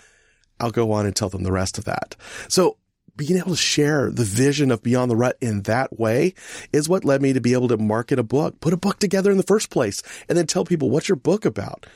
I'll 0.61 0.71
go 0.71 0.93
on 0.93 1.07
and 1.07 1.15
tell 1.15 1.29
them 1.29 1.43
the 1.43 1.53
rest 1.53 1.79
of 1.79 1.85
that. 1.85 2.17
So 2.49 2.77
being 3.17 3.37
able 3.37 3.51
to 3.51 3.57
share 3.57 4.11
the 4.11 4.25
vision 4.25 4.71
of 4.71 4.83
Beyond 4.83 5.11
the 5.11 5.17
Rut 5.17 5.37
in 5.41 5.63
that 5.63 5.99
way 5.99 6.35
is 6.73 6.89
what 6.89 7.05
led 7.05 7.21
me 7.21 7.33
to 7.33 7.41
be 7.41 7.53
able 7.53 7.69
to 7.69 7.77
market 7.77 8.19
a 8.19 8.23
book, 8.23 8.61
put 8.61 8.73
a 8.73 8.79
book 8.79 8.99
together 8.99 9.31
in 9.31 9.37
the 9.37 9.43
first 9.43 9.71
place, 9.71 10.03
and 10.29 10.39
then 10.39 10.47
tell 10.47 10.65
people, 10.65 10.91
what's 10.91 11.09
your 11.09 11.17
book 11.17 11.45
about? 11.45 11.87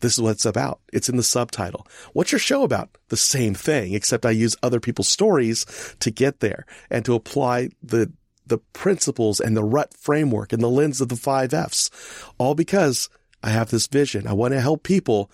This 0.00 0.14
is 0.14 0.20
what 0.20 0.32
it's 0.32 0.44
about. 0.44 0.80
It's 0.92 1.08
in 1.08 1.16
the 1.16 1.22
subtitle. 1.22 1.86
What's 2.12 2.32
your 2.32 2.38
show 2.38 2.64
about? 2.64 2.98
The 3.08 3.16
same 3.16 3.54
thing, 3.54 3.94
except 3.94 4.26
I 4.26 4.30
use 4.30 4.56
other 4.62 4.80
people's 4.80 5.08
stories 5.08 5.64
to 6.00 6.10
get 6.10 6.40
there 6.40 6.66
and 6.90 7.04
to 7.06 7.14
apply 7.14 7.70
the 7.82 8.12
the 8.46 8.58
principles 8.74 9.40
and 9.40 9.56
the 9.56 9.64
rut 9.64 9.94
framework 9.94 10.52
and 10.52 10.62
the 10.62 10.68
lens 10.68 11.00
of 11.00 11.08
the 11.08 11.16
five 11.16 11.54
F's. 11.54 11.90
All 12.36 12.54
because 12.54 13.08
I 13.42 13.48
have 13.48 13.70
this 13.70 13.86
vision. 13.86 14.26
I 14.26 14.34
want 14.34 14.52
to 14.52 14.60
help 14.60 14.82
people 14.82 15.30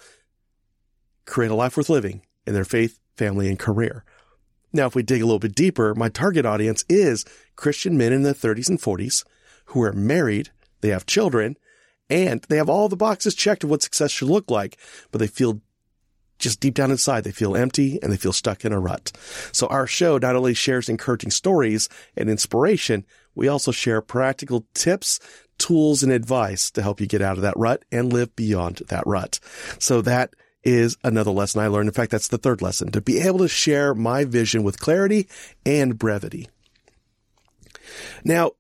create 1.25 1.51
a 1.51 1.57
life 1.57 1.77
worth 1.77 1.89
living 1.89 2.23
in 2.51 2.55
their 2.55 2.65
faith, 2.65 2.99
family, 3.17 3.49
and 3.49 3.59
career. 3.59 4.05
Now, 4.73 4.87
if 4.87 4.97
we 4.97 5.05
dig 5.05 5.23
a 5.23 5.25
little 5.25 5.39
bit 5.39 5.55
deeper, 5.55 5.95
my 5.95 6.09
target 6.09 6.45
audience 6.45 6.85
is 6.89 7.25
Christian 7.55 7.97
men 7.97 8.13
in 8.13 8.25
their 8.25 8.35
30s 8.35 8.69
and 8.69 8.81
40s 8.81 9.25
who 9.67 9.83
are 9.83 9.93
married, 9.93 10.51
they 10.81 10.89
have 10.89 11.07
children, 11.07 11.57
and 12.09 12.45
they 12.49 12.57
have 12.57 12.69
all 12.69 12.89
the 12.89 12.97
boxes 12.97 13.37
checked 13.37 13.63
of 13.63 13.71
what 13.71 13.83
success 13.83 14.11
should 14.11 14.29
look 14.29 14.51
like, 14.51 14.77
but 15.13 15.21
they 15.21 15.29
feel 15.29 15.61
just 16.41 16.59
deep 16.59 16.75
down 16.75 16.91
inside, 16.91 17.23
they 17.23 17.31
feel 17.31 17.57
empty 17.57 18.01
and 18.03 18.11
they 18.11 18.17
feel 18.17 18.33
stuck 18.33 18.65
in 18.65 18.73
a 18.73 18.81
rut. 18.81 19.13
So 19.53 19.69
our 19.69 19.87
show 19.87 20.19
not 20.19 20.35
only 20.35 20.55
shares 20.55 20.89
encouraging 20.89 21.31
stories 21.31 21.89
and 22.17 22.29
inspiration, 22.29 23.05
we 23.37 23.47
also 23.47 23.71
share 23.71 24.01
practical 24.01 24.67
tips, 24.75 25.21
tools, 25.59 26.03
and 26.03 26.11
advice 26.11 26.71
to 26.73 26.83
help 26.83 27.01
you 27.01 27.07
get 27.07 27.23
out 27.23 27.37
of 27.37 27.43
that 27.43 27.57
rut 27.57 27.85
and 27.93 28.13
live 28.13 28.35
beyond 28.35 28.83
that 28.89 29.07
rut. 29.07 29.39
So 29.79 30.01
that 30.03 30.35
is 30.63 30.97
another 31.03 31.31
lesson 31.31 31.61
I 31.61 31.69
learned. 31.69 31.89
In 31.89 31.95
fact, 31.95 32.11
that's 32.11 32.29
the 32.29 32.39
third 32.39 32.63
lesson 32.63 32.91
to 32.93 33.01
be 33.01 33.21
able 33.21 33.39
to 33.39 33.49
share 33.49 33.95
my 33.95 34.25
vision 34.25 34.63
with 34.63 34.81
clarity 34.81 35.29
and 35.65 35.99
brevity. 35.99 36.49
Now, 38.25 38.53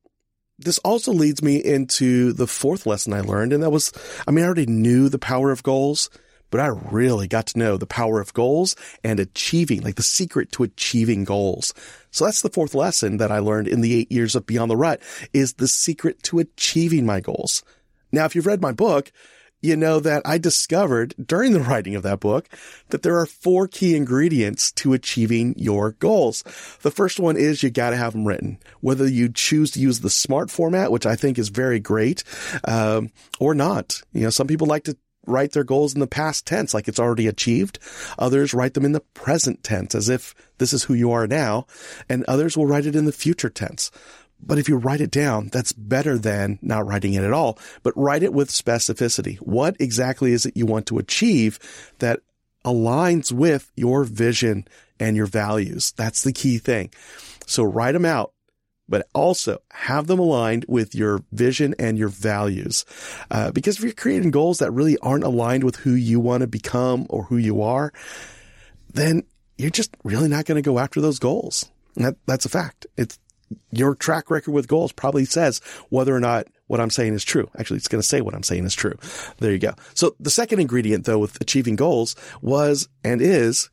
this 0.58 0.78
also 0.78 1.12
leads 1.12 1.42
me 1.42 1.56
into 1.56 2.32
the 2.32 2.46
fourth 2.46 2.86
lesson 2.86 3.12
I 3.12 3.20
learned. 3.20 3.52
And 3.52 3.62
that 3.62 3.70
was, 3.70 3.92
I 4.26 4.30
mean, 4.30 4.44
I 4.44 4.46
already 4.46 4.66
knew 4.66 5.08
the 5.08 5.18
power 5.18 5.50
of 5.50 5.62
goals, 5.62 6.10
but 6.50 6.60
I 6.60 6.66
really 6.66 7.28
got 7.28 7.46
to 7.48 7.58
know 7.58 7.76
the 7.76 7.86
power 7.86 8.20
of 8.20 8.34
goals 8.34 8.76
and 9.02 9.18
achieving, 9.18 9.80
like 9.80 9.94
the 9.94 10.02
secret 10.02 10.52
to 10.52 10.64
achieving 10.64 11.24
goals. 11.24 11.72
So 12.10 12.24
that's 12.24 12.42
the 12.42 12.50
fourth 12.50 12.74
lesson 12.74 13.16
that 13.18 13.32
I 13.32 13.38
learned 13.38 13.68
in 13.68 13.80
the 13.80 13.94
eight 13.94 14.12
years 14.12 14.34
of 14.34 14.46
Beyond 14.46 14.70
the 14.70 14.76
Rut 14.76 15.00
is 15.32 15.54
the 15.54 15.68
secret 15.68 16.22
to 16.24 16.40
achieving 16.40 17.06
my 17.06 17.20
goals. 17.20 17.62
Now, 18.12 18.24
if 18.24 18.34
you've 18.34 18.46
read 18.46 18.60
my 18.60 18.72
book, 18.72 19.12
you 19.60 19.76
know 19.76 20.00
that 20.00 20.22
I 20.24 20.38
discovered 20.38 21.14
during 21.24 21.52
the 21.52 21.60
writing 21.60 21.94
of 21.94 22.02
that 22.02 22.20
book 22.20 22.48
that 22.88 23.02
there 23.02 23.18
are 23.18 23.26
four 23.26 23.68
key 23.68 23.96
ingredients 23.96 24.72
to 24.72 24.92
achieving 24.92 25.54
your 25.56 25.92
goals. 25.92 26.42
The 26.82 26.90
first 26.90 27.20
one 27.20 27.36
is 27.36 27.62
you 27.62 27.70
got 27.70 27.90
to 27.90 27.96
have 27.96 28.12
them 28.12 28.26
written. 28.26 28.58
Whether 28.80 29.06
you 29.06 29.28
choose 29.28 29.70
to 29.72 29.80
use 29.80 30.00
the 30.00 30.10
smart 30.10 30.50
format, 30.50 30.90
which 30.90 31.06
I 31.06 31.16
think 31.16 31.38
is 31.38 31.48
very 31.48 31.80
great, 31.80 32.24
um, 32.64 33.10
or 33.38 33.54
not. 33.54 34.02
You 34.12 34.22
know, 34.22 34.30
some 34.30 34.46
people 34.46 34.66
like 34.66 34.84
to 34.84 34.96
write 35.26 35.52
their 35.52 35.64
goals 35.64 35.94
in 35.94 36.00
the 36.00 36.06
past 36.06 36.46
tense, 36.46 36.74
like 36.74 36.88
it's 36.88 36.98
already 36.98 37.26
achieved. 37.26 37.78
Others 38.18 38.54
write 38.54 38.74
them 38.74 38.84
in 38.84 38.92
the 38.92 39.00
present 39.00 39.62
tense, 39.62 39.94
as 39.94 40.08
if 40.08 40.34
this 40.58 40.72
is 40.72 40.84
who 40.84 40.94
you 40.94 41.12
are 41.12 41.26
now. 41.26 41.66
And 42.08 42.24
others 42.24 42.56
will 42.56 42.66
write 42.66 42.86
it 42.86 42.96
in 42.96 43.04
the 43.04 43.12
future 43.12 43.50
tense. 43.50 43.90
But 44.42 44.58
if 44.58 44.68
you 44.68 44.76
write 44.76 45.00
it 45.00 45.10
down, 45.10 45.48
that's 45.48 45.72
better 45.72 46.18
than 46.18 46.58
not 46.62 46.86
writing 46.86 47.14
it 47.14 47.24
at 47.24 47.32
all. 47.32 47.58
But 47.82 47.96
write 47.96 48.22
it 48.22 48.32
with 48.32 48.50
specificity. 48.50 49.36
What 49.38 49.76
exactly 49.78 50.32
is 50.32 50.46
it 50.46 50.56
you 50.56 50.66
want 50.66 50.86
to 50.86 50.98
achieve 50.98 51.58
that 51.98 52.20
aligns 52.64 53.32
with 53.32 53.70
your 53.76 54.04
vision 54.04 54.66
and 54.98 55.16
your 55.16 55.26
values? 55.26 55.92
That's 55.92 56.22
the 56.22 56.32
key 56.32 56.58
thing. 56.58 56.90
So 57.46 57.62
write 57.62 57.92
them 57.92 58.04
out, 58.04 58.32
but 58.88 59.08
also 59.14 59.58
have 59.72 60.06
them 60.06 60.18
aligned 60.18 60.66
with 60.68 60.94
your 60.94 61.22
vision 61.32 61.74
and 61.78 61.98
your 61.98 62.08
values. 62.08 62.84
Uh, 63.30 63.50
because 63.50 63.78
if 63.78 63.84
you're 63.84 63.92
creating 63.92 64.30
goals 64.30 64.58
that 64.58 64.72
really 64.72 64.98
aren't 64.98 65.24
aligned 65.24 65.64
with 65.64 65.76
who 65.76 65.92
you 65.92 66.20
want 66.20 66.42
to 66.42 66.46
become 66.46 67.06
or 67.08 67.24
who 67.24 67.36
you 67.36 67.62
are, 67.62 67.92
then 68.92 69.22
you're 69.58 69.70
just 69.70 69.96
really 70.04 70.28
not 70.28 70.44
going 70.46 70.56
to 70.56 70.66
go 70.66 70.78
after 70.78 71.00
those 71.00 71.18
goals. 71.18 71.70
That, 71.96 72.16
that's 72.26 72.46
a 72.46 72.48
fact. 72.48 72.86
It's, 72.96 73.18
your 73.70 73.94
track 73.94 74.30
record 74.30 74.52
with 74.52 74.68
goals 74.68 74.92
probably 74.92 75.24
says 75.24 75.60
whether 75.88 76.14
or 76.14 76.20
not 76.20 76.46
what 76.66 76.80
I'm 76.80 76.90
saying 76.90 77.14
is 77.14 77.24
true. 77.24 77.50
Actually, 77.58 77.78
it's 77.78 77.88
going 77.88 78.02
to 78.02 78.06
say 78.06 78.20
what 78.20 78.34
I'm 78.34 78.42
saying 78.42 78.64
is 78.64 78.74
true. 78.74 78.94
There 79.38 79.50
you 79.50 79.58
go. 79.58 79.74
So 79.94 80.14
the 80.20 80.30
second 80.30 80.60
ingredient 80.60 81.04
though 81.04 81.18
with 81.18 81.40
achieving 81.40 81.76
goals 81.76 82.16
was 82.40 82.88
and 83.04 83.20
is 83.20 83.70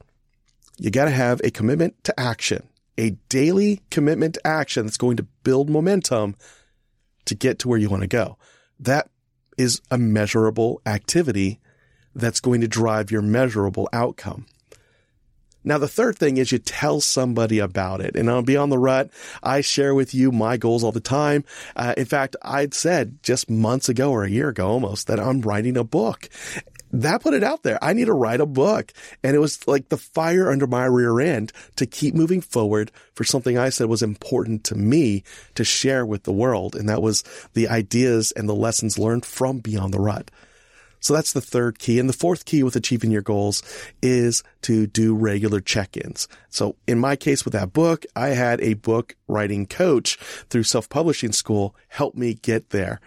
you 0.78 0.92
got 0.92 1.06
to 1.06 1.12
have 1.12 1.42
a 1.44 1.52
commitment 1.52 2.04
to 2.06 2.20
action, 2.20 2.68
a 2.98 3.12
daily 3.30 3.82
commitment 3.90 4.36
to 4.36 4.48
action 4.48 4.86
that's 4.86 4.98
going 4.98 5.18
to 5.18 5.28
build 5.44 5.70
momentum 5.70 6.36
to 7.26 7.36
get 7.36 7.60
to 7.60 7.68
where 7.68 7.80
you 7.80 7.90
want 7.90 8.02
to 8.02 8.08
go. 8.08 8.38
That 8.80 9.10
is 9.58 9.82
a 9.90 9.98
measurable 9.98 10.82
activity 10.86 11.60
that's 12.16 12.40
going 12.40 12.62
to 12.62 12.68
drive 12.68 13.12
your 13.12 13.22
measurable 13.22 13.90
outcome. 13.94 14.46
Now, 15.68 15.78
the 15.78 15.88
third 15.88 16.18
thing 16.18 16.38
is 16.38 16.52
you 16.52 16.60
tell 16.60 17.02
somebody 17.02 17.60
about 17.60 18.00
it. 18.00 18.16
And 18.16 18.30
on 18.30 18.46
Beyond 18.46 18.72
the 18.72 18.80
Rut, 18.80 19.10
I 19.44 19.60
share 19.60 19.94
with 19.94 20.14
you 20.14 20.32
my 20.32 20.56
goals 20.56 20.82
all 20.82 20.94
the 20.94 21.02
time. 21.02 21.44
Uh, 21.76 21.94
in 21.98 22.06
fact, 22.06 22.38
I'd 22.42 22.74
said 22.74 23.22
just 23.22 23.50
months 23.50 23.90
ago 23.90 24.12
or 24.12 24.24
a 24.24 24.30
year 24.30 24.48
ago 24.50 24.70
almost 24.70 25.08
that 25.08 25.20
I'm 25.20 25.42
writing 25.42 25.76
a 25.76 25.84
book 25.84 26.30
that 26.94 27.22
put 27.22 27.34
it 27.34 27.44
out 27.44 27.64
there. 27.64 27.78
I 27.84 27.92
need 27.92 28.06
to 28.06 28.14
write 28.14 28.40
a 28.40 28.46
book. 28.46 28.94
And 29.24 29.36
it 29.36 29.40
was 29.40 29.68
like 29.68 29.90
the 29.90 29.98
fire 29.98 30.50
under 30.50 30.68
my 30.68 30.86
rear 30.86 31.20
end 31.20 31.52
to 31.76 31.86
keep 31.86 32.16
moving 32.16 32.40
forward 32.40 32.92
for 33.14 33.26
something 33.26 33.58
I 33.58 33.70
said 33.70 33.88
was 33.88 34.02
important 34.02 34.64
to 34.66 34.76
me 34.76 35.24
to 35.56 35.66
share 35.66 36.06
with 36.06 36.24
the 36.24 36.32
world. 36.32 36.76
And 36.76 36.88
that 36.88 37.02
was 37.02 37.24
the 37.54 37.68
ideas 37.68 38.32
and 38.32 38.48
the 38.48 38.56
lessons 38.56 38.98
learned 38.98 39.26
from 39.26 39.60
Beyond 39.60 39.94
the 39.94 40.00
Rut. 40.00 40.32
So 41.00 41.14
that's 41.14 41.34
the 41.34 41.42
third 41.42 41.80
key. 41.80 42.00
And 42.00 42.10
the 42.10 42.14
fourth 42.14 42.46
key 42.46 42.64
with 42.64 42.76
achieving 42.76 43.12
your 43.12 43.22
goals 43.22 43.64
is 44.02 44.44
to 44.64 44.88
do 44.88 45.16
regular 45.16 45.60
check-ins. 45.60 46.28
So 46.50 46.76
in 46.88 47.00
my 47.00 47.16
case 47.16 47.46
with 47.46 47.54
that 47.54 47.74
book, 47.74 48.06
I 48.16 48.30
had 48.30 48.62
a 48.62 48.74
book 48.74 49.16
writing 49.28 49.66
coach 49.66 50.18
through 50.50 50.64
self-publishing 50.64 51.34
school 51.34 51.76
help 51.88 52.16
me 52.16 52.34
get 52.34 52.72
there. 52.72 53.00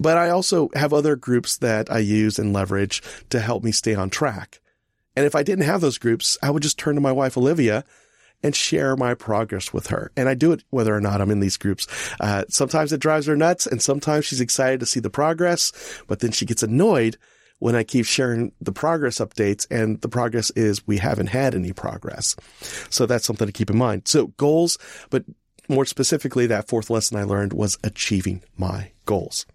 But 0.00 0.16
I 0.16 0.30
also 0.30 0.70
have 0.74 0.92
other 0.92 1.16
groups 1.16 1.58
that 1.58 1.90
I 1.90 1.98
use 1.98 2.38
and 2.38 2.52
leverage 2.52 3.02
to 3.30 3.40
help 3.40 3.62
me 3.62 3.72
stay 3.72 3.94
on 3.94 4.08
track. 4.08 4.60
And 5.14 5.26
if 5.26 5.34
I 5.34 5.42
didn't 5.42 5.66
have 5.66 5.82
those 5.82 5.98
groups, 5.98 6.38
I 6.42 6.50
would 6.50 6.62
just 6.62 6.78
turn 6.78 6.94
to 6.94 7.00
my 7.00 7.12
wife, 7.12 7.36
Olivia, 7.36 7.84
and 8.42 8.54
share 8.54 8.96
my 8.96 9.14
progress 9.14 9.72
with 9.72 9.88
her. 9.88 10.10
And 10.16 10.28
I 10.28 10.34
do 10.34 10.52
it 10.52 10.64
whether 10.70 10.94
or 10.94 11.00
not 11.00 11.20
I'm 11.20 11.30
in 11.30 11.40
these 11.40 11.56
groups. 11.56 11.86
Uh, 12.20 12.44
sometimes 12.48 12.92
it 12.92 13.00
drives 13.00 13.26
her 13.26 13.36
nuts 13.36 13.66
and 13.66 13.80
sometimes 13.80 14.24
she's 14.24 14.40
excited 14.40 14.80
to 14.80 14.86
see 14.86 15.00
the 15.00 15.10
progress, 15.10 15.72
but 16.06 16.20
then 16.20 16.32
she 16.32 16.46
gets 16.46 16.62
annoyed 16.62 17.16
when 17.58 17.76
I 17.76 17.84
keep 17.84 18.06
sharing 18.06 18.52
the 18.60 18.72
progress 18.72 19.18
updates 19.18 19.66
and 19.70 20.00
the 20.00 20.08
progress 20.08 20.50
is 20.50 20.84
we 20.86 20.98
haven't 20.98 21.28
had 21.28 21.54
any 21.54 21.72
progress. 21.72 22.34
So 22.90 23.06
that's 23.06 23.24
something 23.24 23.46
to 23.46 23.52
keep 23.52 23.70
in 23.70 23.78
mind. 23.78 24.08
So 24.08 24.28
goals, 24.36 24.78
but 25.10 25.24
more 25.68 25.84
specifically, 25.84 26.46
that 26.48 26.68
fourth 26.68 26.90
lesson 26.90 27.16
I 27.18 27.22
learned 27.22 27.52
was 27.52 27.78
achieving 27.84 28.42
my 28.56 28.90
goals. 29.06 29.46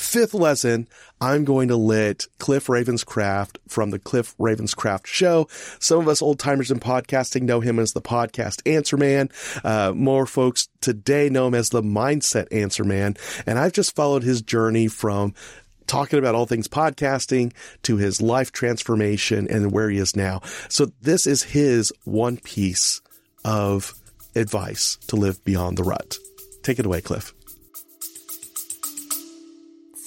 Fifth 0.00 0.32
lesson, 0.32 0.88
I'm 1.20 1.44
going 1.44 1.68
to 1.68 1.76
let 1.76 2.26
Cliff 2.38 2.66
Ravenscraft 2.66 3.58
from 3.68 3.90
the 3.90 3.98
Cliff 3.98 4.34
Ravenscraft 4.38 5.06
show. 5.06 5.46
Some 5.78 6.00
of 6.00 6.08
us 6.08 6.22
old 6.22 6.38
timers 6.38 6.70
in 6.70 6.80
podcasting 6.80 7.42
know 7.42 7.60
him 7.60 7.78
as 7.78 7.92
the 7.92 8.00
podcast 8.00 8.66
answer 8.66 8.96
man. 8.96 9.28
Uh, 9.62 9.92
more 9.94 10.26
folks 10.26 10.68
today 10.80 11.28
know 11.28 11.46
him 11.46 11.54
as 11.54 11.68
the 11.68 11.82
mindset 11.82 12.48
answer 12.50 12.82
man. 12.82 13.14
And 13.46 13.58
I've 13.58 13.74
just 13.74 13.94
followed 13.94 14.22
his 14.22 14.40
journey 14.40 14.88
from 14.88 15.34
talking 15.86 16.18
about 16.18 16.34
all 16.34 16.46
things 16.46 16.66
podcasting 16.66 17.52
to 17.82 17.98
his 17.98 18.22
life 18.22 18.52
transformation 18.52 19.46
and 19.48 19.70
where 19.70 19.90
he 19.90 19.98
is 19.98 20.16
now. 20.16 20.40
So 20.70 20.86
this 21.02 21.26
is 21.26 21.42
his 21.42 21.92
one 22.04 22.38
piece 22.38 23.02
of 23.44 23.94
advice 24.34 24.96
to 25.08 25.16
live 25.16 25.44
beyond 25.44 25.76
the 25.76 25.84
rut. 25.84 26.16
Take 26.62 26.78
it 26.78 26.86
away, 26.86 27.02
Cliff. 27.02 27.34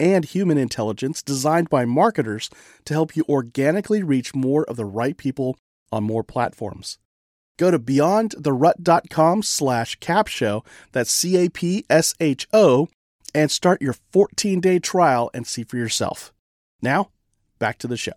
and 0.00 0.24
human 0.24 0.58
intelligence 0.58 1.22
designed 1.22 1.70
by 1.70 1.84
marketers 1.84 2.50
to 2.86 2.94
help 2.94 3.14
you 3.14 3.24
organically 3.28 4.02
reach 4.02 4.34
more 4.34 4.64
of 4.64 4.76
the 4.76 4.84
right 4.84 5.16
people 5.16 5.56
on 5.92 6.02
more 6.02 6.24
platforms. 6.24 6.98
Go 7.58 7.70
to 7.70 7.78
beyondtherut.com 7.78 9.42
slash 9.42 9.98
capsho, 9.98 10.64
that's 10.92 11.12
C-A-P-S-H-O, 11.12 12.88
and 13.34 13.50
start 13.50 13.82
your 13.82 13.94
14-day 14.12 14.78
trial 14.78 15.30
and 15.34 15.46
see 15.46 15.62
for 15.62 15.76
yourself. 15.76 16.32
Now, 16.80 17.10
back 17.58 17.78
to 17.78 17.86
the 17.86 17.98
show. 17.98 18.12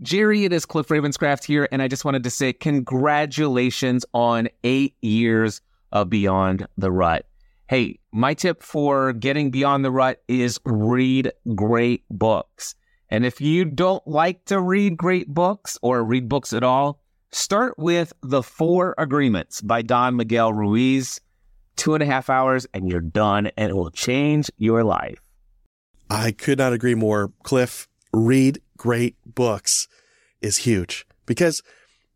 Jerry, 0.00 0.44
it 0.44 0.52
is 0.52 0.66
Cliff 0.66 0.88
Ravenscraft 0.88 1.44
here, 1.44 1.68
and 1.72 1.80
I 1.80 1.88
just 1.88 2.04
wanted 2.04 2.24
to 2.24 2.30
say 2.30 2.52
congratulations 2.52 4.04
on 4.12 4.48
eight 4.62 4.94
years 5.00 5.60
of 5.94 6.10
Beyond 6.10 6.68
the 6.76 6.92
Rut. 6.92 7.24
Hey, 7.66 7.98
my 8.12 8.34
tip 8.34 8.62
for 8.62 9.14
getting 9.14 9.50
beyond 9.50 9.86
the 9.86 9.90
rut 9.90 10.22
is 10.28 10.60
read 10.66 11.32
great 11.54 12.04
books. 12.10 12.74
And 13.08 13.24
if 13.24 13.40
you 13.40 13.64
don't 13.64 14.06
like 14.06 14.44
to 14.46 14.60
read 14.60 14.98
great 14.98 15.28
books 15.28 15.78
or 15.80 16.04
read 16.04 16.28
books 16.28 16.52
at 16.52 16.62
all, 16.62 17.00
start 17.32 17.78
with 17.78 18.12
The 18.22 18.42
Four 18.42 18.94
Agreements 18.98 19.62
by 19.62 19.80
Don 19.80 20.16
Miguel 20.16 20.52
Ruiz. 20.52 21.22
Two 21.76 21.94
and 21.94 22.02
a 22.02 22.06
half 22.06 22.28
hours 22.28 22.66
and 22.74 22.88
you're 22.88 23.00
done, 23.00 23.50
and 23.56 23.70
it 23.70 23.74
will 23.74 23.90
change 23.90 24.50
your 24.58 24.84
life. 24.84 25.20
I 26.10 26.32
could 26.32 26.58
not 26.58 26.72
agree 26.72 26.94
more. 26.94 27.32
Cliff, 27.44 27.88
read 28.12 28.60
great 28.76 29.16
books 29.24 29.88
is 30.40 30.58
huge 30.58 31.06
because 31.24 31.62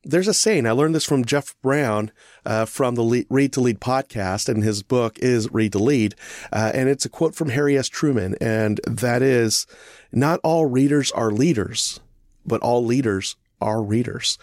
there's 0.05 0.29
a 0.29 0.35
saying. 0.35 0.67
I 0.67 0.73
learned 0.73 0.95
this 0.95 1.05
from 1.05 1.25
Jeff 1.25 1.55
Brown 1.63 2.11
uh, 2.47 2.65
from 2.65 2.95
the 2.95 3.27
Read 3.29 3.53
to 3.55 3.61
Lead 3.61 3.81
podcast, 3.81 4.49
and 4.49 4.63
his 4.63 4.83
book 4.83 5.19
is 5.19 5.53
Read 5.53 5.73
to 5.73 5.79
Lead. 5.79 6.15
Uh, 6.53 6.71
and 6.75 6.89
it's 6.89 7.05
a 7.05 7.09
quote 7.11 7.35
from 7.35 7.51
Harry 7.51 7.77
S. 7.77 7.89
Truman, 7.89 8.37
and 8.41 8.81
that 8.87 9.23
is 9.23 9.67
Not 10.13 10.41
all 10.43 10.67
readers 10.67 11.11
are 11.13 11.31
leaders, 11.31 12.01
but 12.47 12.61
all 12.63 12.85
leaders 12.85 13.37
are 13.61 13.83
readers. 13.83 14.39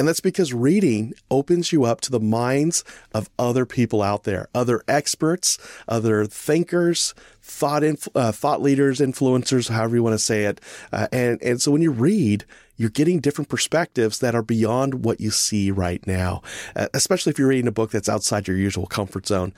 And 0.00 0.08
that's 0.08 0.20
because 0.20 0.54
reading 0.54 1.12
opens 1.30 1.72
you 1.72 1.84
up 1.84 2.00
to 2.00 2.10
the 2.10 2.18
minds 2.18 2.84
of 3.12 3.28
other 3.38 3.66
people 3.66 4.00
out 4.00 4.24
there, 4.24 4.48
other 4.54 4.82
experts, 4.88 5.58
other 5.86 6.24
thinkers, 6.24 7.14
thought 7.42 7.84
inf- 7.84 8.08
uh, 8.14 8.32
thought 8.32 8.62
leaders, 8.62 9.00
influencers, 9.00 9.68
however 9.68 9.96
you 9.96 10.02
want 10.02 10.14
to 10.14 10.18
say 10.18 10.44
it. 10.44 10.58
Uh, 10.90 11.06
and 11.12 11.42
and 11.42 11.60
so 11.60 11.70
when 11.70 11.82
you 11.82 11.90
read, 11.90 12.46
you're 12.78 12.88
getting 12.88 13.20
different 13.20 13.50
perspectives 13.50 14.20
that 14.20 14.34
are 14.34 14.42
beyond 14.42 15.04
what 15.04 15.20
you 15.20 15.30
see 15.30 15.70
right 15.70 16.06
now, 16.06 16.40
uh, 16.74 16.88
especially 16.94 17.28
if 17.28 17.38
you're 17.38 17.48
reading 17.48 17.68
a 17.68 17.72
book 17.72 17.90
that's 17.90 18.08
outside 18.08 18.48
your 18.48 18.56
usual 18.56 18.86
comfort 18.86 19.26
zone. 19.26 19.52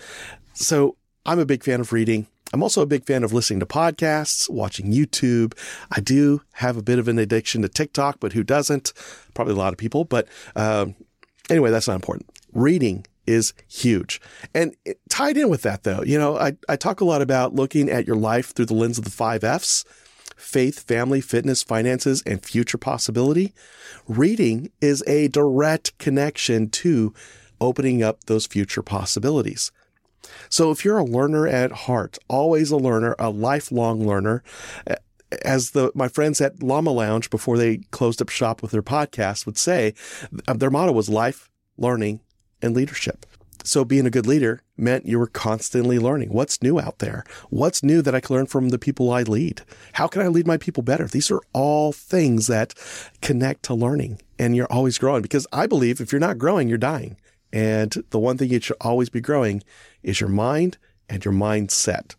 So 0.54 0.96
I'm 1.24 1.38
a 1.38 1.46
big 1.46 1.62
fan 1.62 1.78
of 1.78 1.92
reading. 1.92 2.26
I'm 2.52 2.62
also 2.62 2.82
a 2.82 2.86
big 2.86 3.04
fan 3.04 3.24
of 3.24 3.32
listening 3.32 3.60
to 3.60 3.66
podcasts, 3.66 4.48
watching 4.48 4.92
YouTube. 4.92 5.56
I 5.90 6.00
do 6.00 6.42
have 6.52 6.76
a 6.76 6.82
bit 6.82 6.98
of 6.98 7.08
an 7.08 7.18
addiction 7.18 7.62
to 7.62 7.68
TikTok, 7.68 8.18
but 8.20 8.32
who 8.32 8.42
doesn't? 8.42 8.92
Probably 9.34 9.54
a 9.54 9.56
lot 9.56 9.72
of 9.72 9.78
people. 9.78 10.04
But 10.04 10.28
um, 10.54 10.94
anyway, 11.48 11.70
that's 11.70 11.88
not 11.88 11.94
important. 11.94 12.28
Reading 12.52 13.06
is 13.26 13.54
huge. 13.68 14.20
And 14.54 14.74
it, 14.84 14.98
tied 15.08 15.36
in 15.36 15.48
with 15.48 15.62
that, 15.62 15.84
though, 15.84 16.02
you 16.02 16.18
know, 16.18 16.36
I, 16.36 16.56
I 16.68 16.76
talk 16.76 17.00
a 17.00 17.04
lot 17.04 17.22
about 17.22 17.54
looking 17.54 17.88
at 17.88 18.06
your 18.06 18.16
life 18.16 18.52
through 18.54 18.66
the 18.66 18.74
lens 18.74 18.98
of 18.98 19.04
the 19.04 19.10
five 19.10 19.44
F's 19.44 19.84
faith, 20.36 20.80
family, 20.80 21.20
fitness, 21.20 21.62
finances, 21.62 22.22
and 22.26 22.44
future 22.44 22.78
possibility. 22.78 23.54
Reading 24.08 24.70
is 24.80 25.02
a 25.06 25.28
direct 25.28 25.96
connection 25.98 26.68
to 26.68 27.14
opening 27.60 28.02
up 28.02 28.24
those 28.24 28.46
future 28.46 28.82
possibilities. 28.82 29.70
So 30.48 30.70
if 30.70 30.84
you're 30.84 30.98
a 30.98 31.04
learner 31.04 31.46
at 31.46 31.72
heart, 31.72 32.18
always 32.28 32.70
a 32.70 32.76
learner, 32.76 33.14
a 33.18 33.30
lifelong 33.30 34.06
learner, 34.06 34.42
as 35.44 35.70
the 35.70 35.90
my 35.94 36.08
friends 36.08 36.40
at 36.40 36.62
Llama 36.62 36.90
Lounge 36.90 37.30
before 37.30 37.56
they 37.56 37.78
closed 37.90 38.20
up 38.20 38.28
shop 38.28 38.62
with 38.62 38.70
their 38.70 38.82
podcast 38.82 39.46
would 39.46 39.58
say, 39.58 39.94
their 40.54 40.70
motto 40.70 40.92
was 40.92 41.08
life, 41.08 41.50
learning, 41.78 42.20
and 42.60 42.74
leadership. 42.74 43.26
So 43.64 43.84
being 43.84 44.06
a 44.06 44.10
good 44.10 44.26
leader 44.26 44.62
meant 44.76 45.06
you 45.06 45.18
were 45.18 45.28
constantly 45.28 45.98
learning. 45.98 46.32
What's 46.32 46.62
new 46.62 46.80
out 46.80 46.98
there? 46.98 47.24
What's 47.50 47.82
new 47.82 48.02
that 48.02 48.14
I 48.14 48.20
can 48.20 48.34
learn 48.34 48.46
from 48.46 48.70
the 48.70 48.78
people 48.78 49.12
I 49.12 49.22
lead? 49.22 49.62
How 49.92 50.08
can 50.08 50.20
I 50.20 50.26
lead 50.26 50.48
my 50.48 50.56
people 50.56 50.82
better? 50.82 51.06
These 51.06 51.30
are 51.30 51.40
all 51.52 51.92
things 51.92 52.48
that 52.48 52.74
connect 53.20 53.62
to 53.64 53.74
learning 53.74 54.20
and 54.38 54.56
you're 54.56 54.72
always 54.72 54.98
growing 54.98 55.22
because 55.22 55.46
I 55.52 55.68
believe 55.68 56.00
if 56.00 56.10
you're 56.10 56.20
not 56.20 56.38
growing, 56.38 56.68
you're 56.68 56.78
dying. 56.78 57.16
And 57.52 58.02
the 58.10 58.18
one 58.18 58.36
thing 58.36 58.50
you 58.50 58.60
should 58.60 58.76
always 58.80 59.10
be 59.10 59.20
growing 59.20 59.62
is 60.02 60.20
your 60.20 60.30
mind 60.30 60.78
and 61.08 61.24
your 61.24 61.34
mindset. 61.34 62.14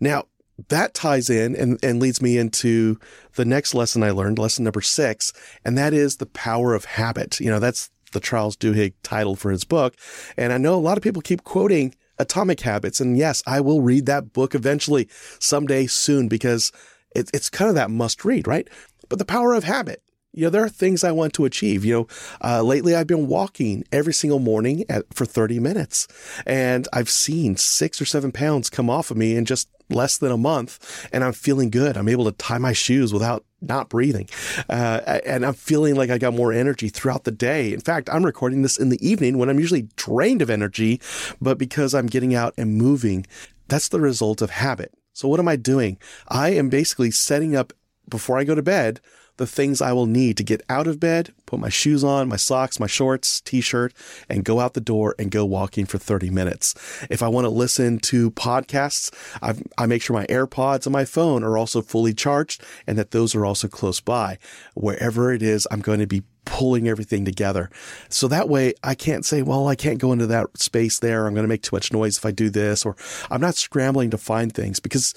Now, 0.00 0.24
that 0.68 0.94
ties 0.94 1.30
in 1.30 1.56
and, 1.56 1.78
and 1.82 2.00
leads 2.00 2.20
me 2.20 2.38
into 2.38 2.98
the 3.34 3.44
next 3.44 3.74
lesson 3.74 4.02
I 4.02 4.10
learned, 4.10 4.38
lesson 4.38 4.64
number 4.64 4.80
six, 4.80 5.32
and 5.64 5.76
that 5.78 5.94
is 5.94 6.16
the 6.16 6.26
power 6.26 6.74
of 6.74 6.84
habit. 6.84 7.40
You 7.40 7.50
know, 7.50 7.58
that's 7.58 7.90
the 8.12 8.20
Charles 8.20 8.56
Duhigg 8.56 8.92
title 9.02 9.36
for 9.36 9.50
his 9.50 9.64
book. 9.64 9.96
And 10.36 10.52
I 10.52 10.58
know 10.58 10.74
a 10.74 10.76
lot 10.76 10.96
of 10.96 11.02
people 11.02 11.22
keep 11.22 11.44
quoting 11.44 11.94
Atomic 12.18 12.60
Habits. 12.60 13.00
And 13.00 13.16
yes, 13.16 13.42
I 13.46 13.60
will 13.60 13.80
read 13.80 14.06
that 14.06 14.32
book 14.32 14.54
eventually, 14.54 15.08
someday 15.38 15.86
soon, 15.86 16.28
because 16.28 16.72
it, 17.16 17.30
it's 17.32 17.50
kind 17.50 17.68
of 17.68 17.74
that 17.74 17.90
must 17.90 18.24
read, 18.24 18.46
right? 18.46 18.68
But 19.08 19.18
the 19.18 19.24
power 19.24 19.54
of 19.54 19.64
habit 19.64 20.02
you 20.32 20.44
know, 20.44 20.50
there 20.50 20.64
are 20.64 20.68
things 20.68 21.04
I 21.04 21.12
want 21.12 21.34
to 21.34 21.44
achieve. 21.44 21.84
You 21.84 21.92
know, 21.92 22.06
uh, 22.42 22.62
lately 22.62 22.94
I've 22.94 23.06
been 23.06 23.28
walking 23.28 23.84
every 23.92 24.14
single 24.14 24.38
morning 24.38 24.84
at, 24.88 25.12
for 25.12 25.26
30 25.26 25.60
minutes 25.60 26.08
and 26.46 26.88
I've 26.92 27.10
seen 27.10 27.56
six 27.56 28.00
or 28.00 28.04
seven 28.04 28.32
pounds 28.32 28.70
come 28.70 28.88
off 28.88 29.10
of 29.10 29.16
me 29.16 29.36
in 29.36 29.44
just 29.44 29.68
less 29.90 30.16
than 30.16 30.32
a 30.32 30.38
month 30.38 31.08
and 31.12 31.22
I'm 31.22 31.34
feeling 31.34 31.70
good. 31.70 31.96
I'm 31.96 32.08
able 32.08 32.24
to 32.24 32.32
tie 32.32 32.58
my 32.58 32.72
shoes 32.72 33.12
without 33.12 33.44
not 33.60 33.90
breathing. 33.90 34.28
Uh, 34.68 35.20
and 35.26 35.44
I'm 35.44 35.54
feeling 35.54 35.94
like 35.94 36.10
I 36.10 36.18
got 36.18 36.34
more 36.34 36.52
energy 36.52 36.88
throughout 36.88 37.24
the 37.24 37.30
day. 37.30 37.72
In 37.72 37.80
fact, 37.80 38.08
I'm 38.10 38.24
recording 38.24 38.62
this 38.62 38.78
in 38.78 38.88
the 38.88 39.06
evening 39.06 39.38
when 39.38 39.48
I'm 39.48 39.60
usually 39.60 39.88
drained 39.96 40.42
of 40.42 40.50
energy, 40.50 41.00
but 41.40 41.58
because 41.58 41.94
I'm 41.94 42.06
getting 42.06 42.34
out 42.34 42.54
and 42.56 42.76
moving, 42.76 43.26
that's 43.68 43.88
the 43.88 44.00
result 44.00 44.42
of 44.42 44.50
habit. 44.50 44.94
So 45.12 45.28
what 45.28 45.40
am 45.40 45.48
I 45.48 45.56
doing? 45.56 45.98
I 46.28 46.50
am 46.50 46.70
basically 46.70 47.10
setting 47.10 47.54
up 47.54 47.72
before 48.08 48.38
I 48.38 48.44
go 48.44 48.54
to 48.54 48.62
bed 48.62 49.00
the 49.42 49.46
things 49.48 49.82
I 49.82 49.92
will 49.92 50.06
need 50.06 50.36
to 50.36 50.44
get 50.44 50.62
out 50.68 50.86
of 50.86 51.00
bed, 51.00 51.34
put 51.46 51.58
my 51.58 51.68
shoes 51.68 52.04
on, 52.04 52.28
my 52.28 52.36
socks, 52.36 52.78
my 52.78 52.86
shorts, 52.86 53.40
t-shirt, 53.40 53.92
and 54.28 54.44
go 54.44 54.60
out 54.60 54.74
the 54.74 54.80
door 54.80 55.16
and 55.18 55.32
go 55.32 55.44
walking 55.44 55.84
for 55.84 55.98
30 55.98 56.30
minutes. 56.30 56.76
If 57.10 57.24
I 57.24 57.28
want 57.28 57.44
to 57.44 57.50
listen 57.50 57.98
to 57.98 58.30
podcasts, 58.30 59.12
I've, 59.42 59.60
i 59.76 59.86
make 59.86 60.00
sure 60.00 60.14
my 60.14 60.26
AirPods 60.26 60.86
and 60.86 60.92
my 60.92 61.04
phone 61.04 61.42
are 61.42 61.58
also 61.58 61.82
fully 61.82 62.14
charged 62.14 62.62
and 62.86 62.96
that 62.96 63.10
those 63.10 63.34
are 63.34 63.44
also 63.44 63.66
close 63.66 63.98
by. 63.98 64.38
Wherever 64.74 65.32
it 65.32 65.42
is, 65.42 65.66
I'm 65.72 65.80
going 65.80 65.98
to 65.98 66.06
be 66.06 66.22
pulling 66.44 66.86
everything 66.86 67.24
together. 67.24 67.68
So 68.08 68.28
that 68.28 68.48
way 68.48 68.74
I 68.84 68.94
can't 68.94 69.24
say, 69.24 69.42
well, 69.42 69.66
I 69.66 69.74
can't 69.74 69.98
go 69.98 70.12
into 70.12 70.28
that 70.28 70.56
space 70.56 71.00
there. 71.00 71.26
I'm 71.26 71.34
going 71.34 71.44
to 71.44 71.48
make 71.48 71.62
too 71.62 71.74
much 71.74 71.92
noise 71.92 72.16
if 72.16 72.24
I 72.24 72.30
do 72.30 72.48
this, 72.48 72.86
or 72.86 72.94
I'm 73.28 73.40
not 73.40 73.56
scrambling 73.56 74.10
to 74.10 74.18
find 74.18 74.54
things 74.54 74.78
because 74.78 75.14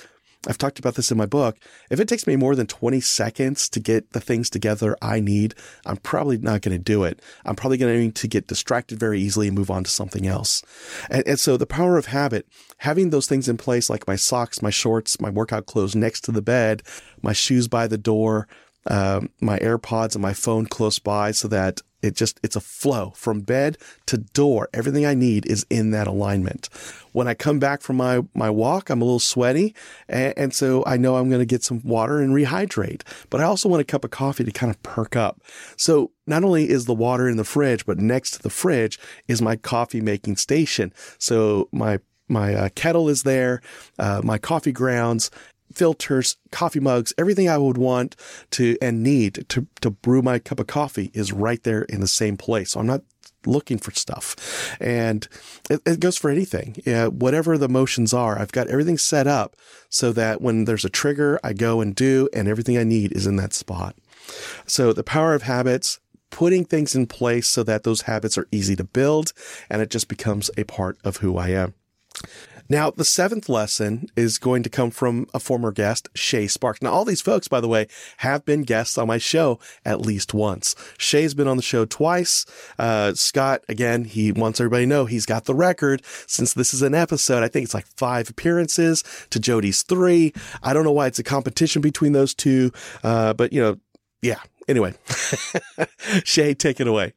I've 0.48 0.58
talked 0.58 0.80
about 0.80 0.96
this 0.96 1.12
in 1.12 1.18
my 1.18 1.26
book. 1.26 1.58
If 1.90 2.00
it 2.00 2.08
takes 2.08 2.28
me 2.28 2.36
more 2.36 2.56
than 2.56 2.68
20 2.68 3.02
seconds 3.02 3.70
to 3.70 3.80
get 3.80 4.12
the 4.12 4.20
things 4.20 4.50
together 4.50 4.96
I 5.02 5.20
need, 5.20 5.56
I'm 5.86 5.98
probably 5.98 6.38
not 6.38 6.62
going 6.62 6.78
to 6.78 6.84
do 6.84 7.04
it. 7.04 7.22
I'm 7.46 7.56
probably 7.56 7.78
going 7.78 7.94
to 7.94 8.00
need 8.00 8.16
to 8.16 8.28
get 8.28 8.48
distracted 8.48 9.00
very 9.00 9.20
easily 9.20 9.48
and 9.48 9.58
move 9.58 9.72
on 9.72 9.84
to 9.84 9.90
something 9.90 10.28
else. 10.28 10.64
And, 11.10 11.28
and, 11.28 11.40
so 11.40 11.58
the 11.58 11.66
power 11.66 11.98
of 11.98 12.08
habit, 12.08 12.48
having 12.80 13.10
those 13.10 13.28
things 13.28 13.50
in 13.50 13.58
place, 13.58 13.90
like 13.90 14.08
my 14.08 14.16
socks, 14.16 14.62
my 14.62 14.70
shorts, 14.70 15.20
my 15.20 15.30
workout 15.30 15.66
clothes 15.66 15.96
next 15.96 16.22
to 16.22 16.32
the 16.32 16.42
bed, 16.42 16.84
my 17.22 17.34
shoes 17.34 17.68
by 17.68 17.88
the 17.88 17.98
door, 17.98 18.48
uh, 18.88 19.22
my 19.42 19.58
AirPods 19.60 20.16
and 20.16 20.22
my 20.22 20.34
phone 20.34 20.66
close 20.66 21.00
by 21.00 21.32
so 21.32 21.48
that 21.48 21.82
it 22.06 22.16
just, 22.16 22.40
it's 22.44 22.56
a 22.56 22.62
flow 22.62 23.12
from 23.16 23.42
bed 23.42 23.78
to 24.06 24.18
door. 24.18 24.70
Everything 24.74 25.06
I 25.06 25.14
need 25.14 25.46
is 25.46 25.66
in 25.70 25.92
that 25.92 26.08
alignment. 26.08 26.70
When 27.12 27.28
I 27.28 27.34
come 27.34 27.60
back 27.60 27.82
from 27.82 27.98
my, 27.98 28.24
my 28.34 28.50
walk, 28.50 28.90
I'm 28.90 29.02
a 29.02 29.06
little 29.06 29.20
sweaty. 29.20 29.74
And, 30.08 30.34
and 30.38 30.54
so 30.54 30.84
I 30.86 30.98
know 30.98 31.16
I'm 31.16 31.30
going 31.30 31.40
to 31.40 31.46
get 31.46 31.64
some 31.64 31.82
water 31.84 32.20
and 32.20 32.34
rehydrate, 32.34 33.02
but 33.30 33.42
I 33.42 33.46
also 33.46 33.70
want 33.70 33.82
a 33.82 33.86
cup 33.86 34.04
of 34.04 34.12
coffee 34.12 34.44
to 34.44 34.52
kind 34.52 34.70
of 34.70 34.82
perk 34.84 35.16
up. 35.16 35.42
So 35.78 36.12
not 36.28 36.44
only 36.44 36.70
is 36.70 36.86
the 36.86 36.94
water 36.94 37.30
in 37.30 37.38
the 37.38 37.44
fridge, 37.44 37.86
but 37.86 38.00
next 38.00 38.32
to 38.32 38.42
the 38.42 38.50
fridge 38.50 39.00
is 39.28 39.42
my 39.42 39.56
coffee 39.56 40.02
making 40.02 40.38
station. 40.38 40.94
So 41.18 41.70
my 41.72 42.00
my 42.28 42.56
uh, 42.56 42.70
kettle 42.74 43.08
is 43.08 43.22
there, 43.22 43.62
uh, 44.00 44.20
my 44.24 44.40
coffee 44.40 44.72
grounds, 44.72 45.30
filters, 45.76 46.38
coffee 46.52 46.80
mugs, 46.80 47.14
everything 47.18 47.50
I 47.50 47.58
would 47.58 47.78
want 47.78 48.16
to 48.52 48.78
and 48.82 49.04
need 49.04 49.46
to, 49.50 49.68
to 49.82 49.90
brew 49.92 50.22
my 50.22 50.40
cup 50.40 50.60
of 50.60 50.68
coffee 50.68 51.12
is 51.14 51.32
right 51.32 51.62
there 51.64 51.84
in 51.84 52.02
the 52.02 52.08
same 52.08 52.38
place. 52.38 52.72
So 52.72 52.80
I'm 52.80 52.88
not 52.88 53.04
looking 53.46 53.78
for 53.78 53.92
stuff. 53.92 54.76
And 54.80 55.28
it, 55.70 55.82
it 55.86 56.00
goes 56.00 56.18
for 56.18 56.30
anything. 56.30 56.78
Yeah, 56.86 57.08
whatever 57.08 57.58
the 57.58 57.70
motions 57.70 58.14
are, 58.14 58.40
I've 58.40 58.52
got 58.52 58.68
everything 58.68 58.98
set 58.98 59.28
up 59.28 59.56
so 59.90 60.12
that 60.14 60.42
when 60.42 60.66
there's 60.66 60.86
a 60.86 60.90
trigger, 60.90 61.40
I 61.44 61.54
go 61.54 61.82
and 61.82 61.96
do, 61.96 62.30
and 62.34 62.48
everything 62.48 62.78
I 62.78 62.84
need 62.84 63.12
is 63.12 63.28
in 63.28 63.36
that 63.38 63.54
spot. 63.54 63.96
So 64.66 64.94
the 64.94 65.04
power 65.04 65.34
of 65.34 65.44
habits, 65.44 66.00
putting 66.32 66.66
things 66.66 66.96
in 66.96 67.08
place 67.08 67.48
so 67.48 67.64
that 67.64 67.84
those 67.84 68.02
habits 68.02 68.38
are 68.38 68.48
easy 68.52 68.76
to 68.76 68.84
build 68.84 69.32
and 69.70 69.82
it 69.82 69.90
just 69.90 70.08
becomes 70.08 70.50
a 70.58 70.64
part 70.64 70.98
of 71.04 71.18
who 71.18 71.38
I 71.38 71.50
am. 71.50 71.76
Now, 72.68 72.90
the 72.90 73.06
seventh 73.06 73.48
lesson 73.48 74.08
is 74.16 74.40
going 74.40 74.64
to 74.64 74.70
come 74.70 74.90
from 74.90 75.28
a 75.34 75.40
former 75.40 75.72
guest, 75.72 76.10
Shay 76.16 76.48
Sparks. 76.48 76.82
Now, 76.82 76.92
all 76.92 77.06
these 77.06 77.22
folks, 77.22 77.48
by 77.48 77.62
the 77.62 77.68
way, 77.68 77.88
have 78.18 78.44
been 78.44 78.64
guests 78.64 78.98
on 78.98 79.08
my 79.08 79.20
show 79.20 79.60
at 79.86 80.02
least 80.02 80.34
once. 80.34 80.76
Shay's 80.98 81.36
been 81.36 81.48
on 81.48 81.58
the 81.58 81.64
show 81.64 81.86
twice. 81.86 82.46
Uh, 82.80 83.14
Scott, 83.14 83.64
again, 83.70 84.06
he 84.06 84.32
wants 84.32 84.60
everybody 84.60 84.86
to 84.86 84.90
know 84.90 85.06
he's 85.06 85.28
got 85.28 85.46
the 85.46 85.54
record 85.54 86.02
since 86.26 86.54
this 86.54 86.74
is 86.74 86.82
an 86.82 86.96
episode. 86.96 87.44
I 87.44 87.50
think 87.50 87.66
it's 87.66 87.74
like 87.76 87.88
five 87.98 88.30
appearances 88.32 89.04
to 89.30 89.40
Jody's 89.40 89.84
three. 89.84 90.34
I 90.64 90.74
don't 90.74 90.84
know 90.84 90.92
why 90.92 91.08
it's 91.08 91.20
a 91.20 91.24
competition 91.24 91.82
between 91.82 92.14
those 92.14 92.34
two. 92.34 92.72
Uh, 93.04 93.34
but 93.34 93.54
you 93.54 93.62
know, 93.62 93.78
yeah. 94.22 94.40
Anyway, 94.68 94.96
Shay, 96.24 96.56
take 96.56 96.80
it 96.80 96.88
away. 96.88 97.14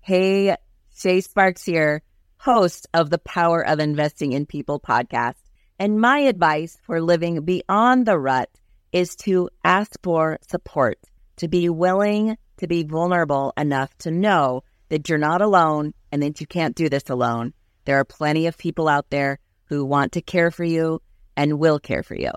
Hey, 0.00 0.56
Shay 0.96 1.20
Sparks 1.20 1.62
here 1.64 2.02
host 2.38 2.86
of 2.94 3.10
the 3.10 3.18
Power 3.18 3.66
of 3.66 3.80
Investing 3.80 4.32
in 4.32 4.46
People 4.46 4.80
podcast. 4.80 5.36
And 5.78 6.00
my 6.00 6.20
advice 6.20 6.78
for 6.82 7.00
living 7.00 7.44
beyond 7.44 8.06
the 8.06 8.18
rut 8.18 8.50
is 8.92 9.16
to 9.16 9.50
ask 9.64 9.98
for 10.02 10.38
support, 10.42 10.98
to 11.36 11.48
be 11.48 11.68
willing 11.68 12.36
to 12.58 12.66
be 12.66 12.82
vulnerable 12.82 13.52
enough 13.56 13.96
to 13.98 14.10
know 14.10 14.62
that 14.88 15.08
you're 15.08 15.18
not 15.18 15.42
alone 15.42 15.94
and 16.12 16.22
that 16.22 16.40
you 16.40 16.46
can't 16.46 16.76
do 16.76 16.88
this 16.88 17.08
alone. 17.08 17.54
There 17.84 17.98
are 17.98 18.04
plenty 18.04 18.46
of 18.46 18.58
people 18.58 18.88
out 18.88 19.10
there 19.10 19.38
who 19.66 19.84
want 19.84 20.12
to 20.12 20.22
care 20.22 20.50
for 20.50 20.64
you 20.64 21.00
and 21.36 21.58
will 21.58 21.78
care 21.78 22.02
for 22.02 22.14
you. 22.14 22.30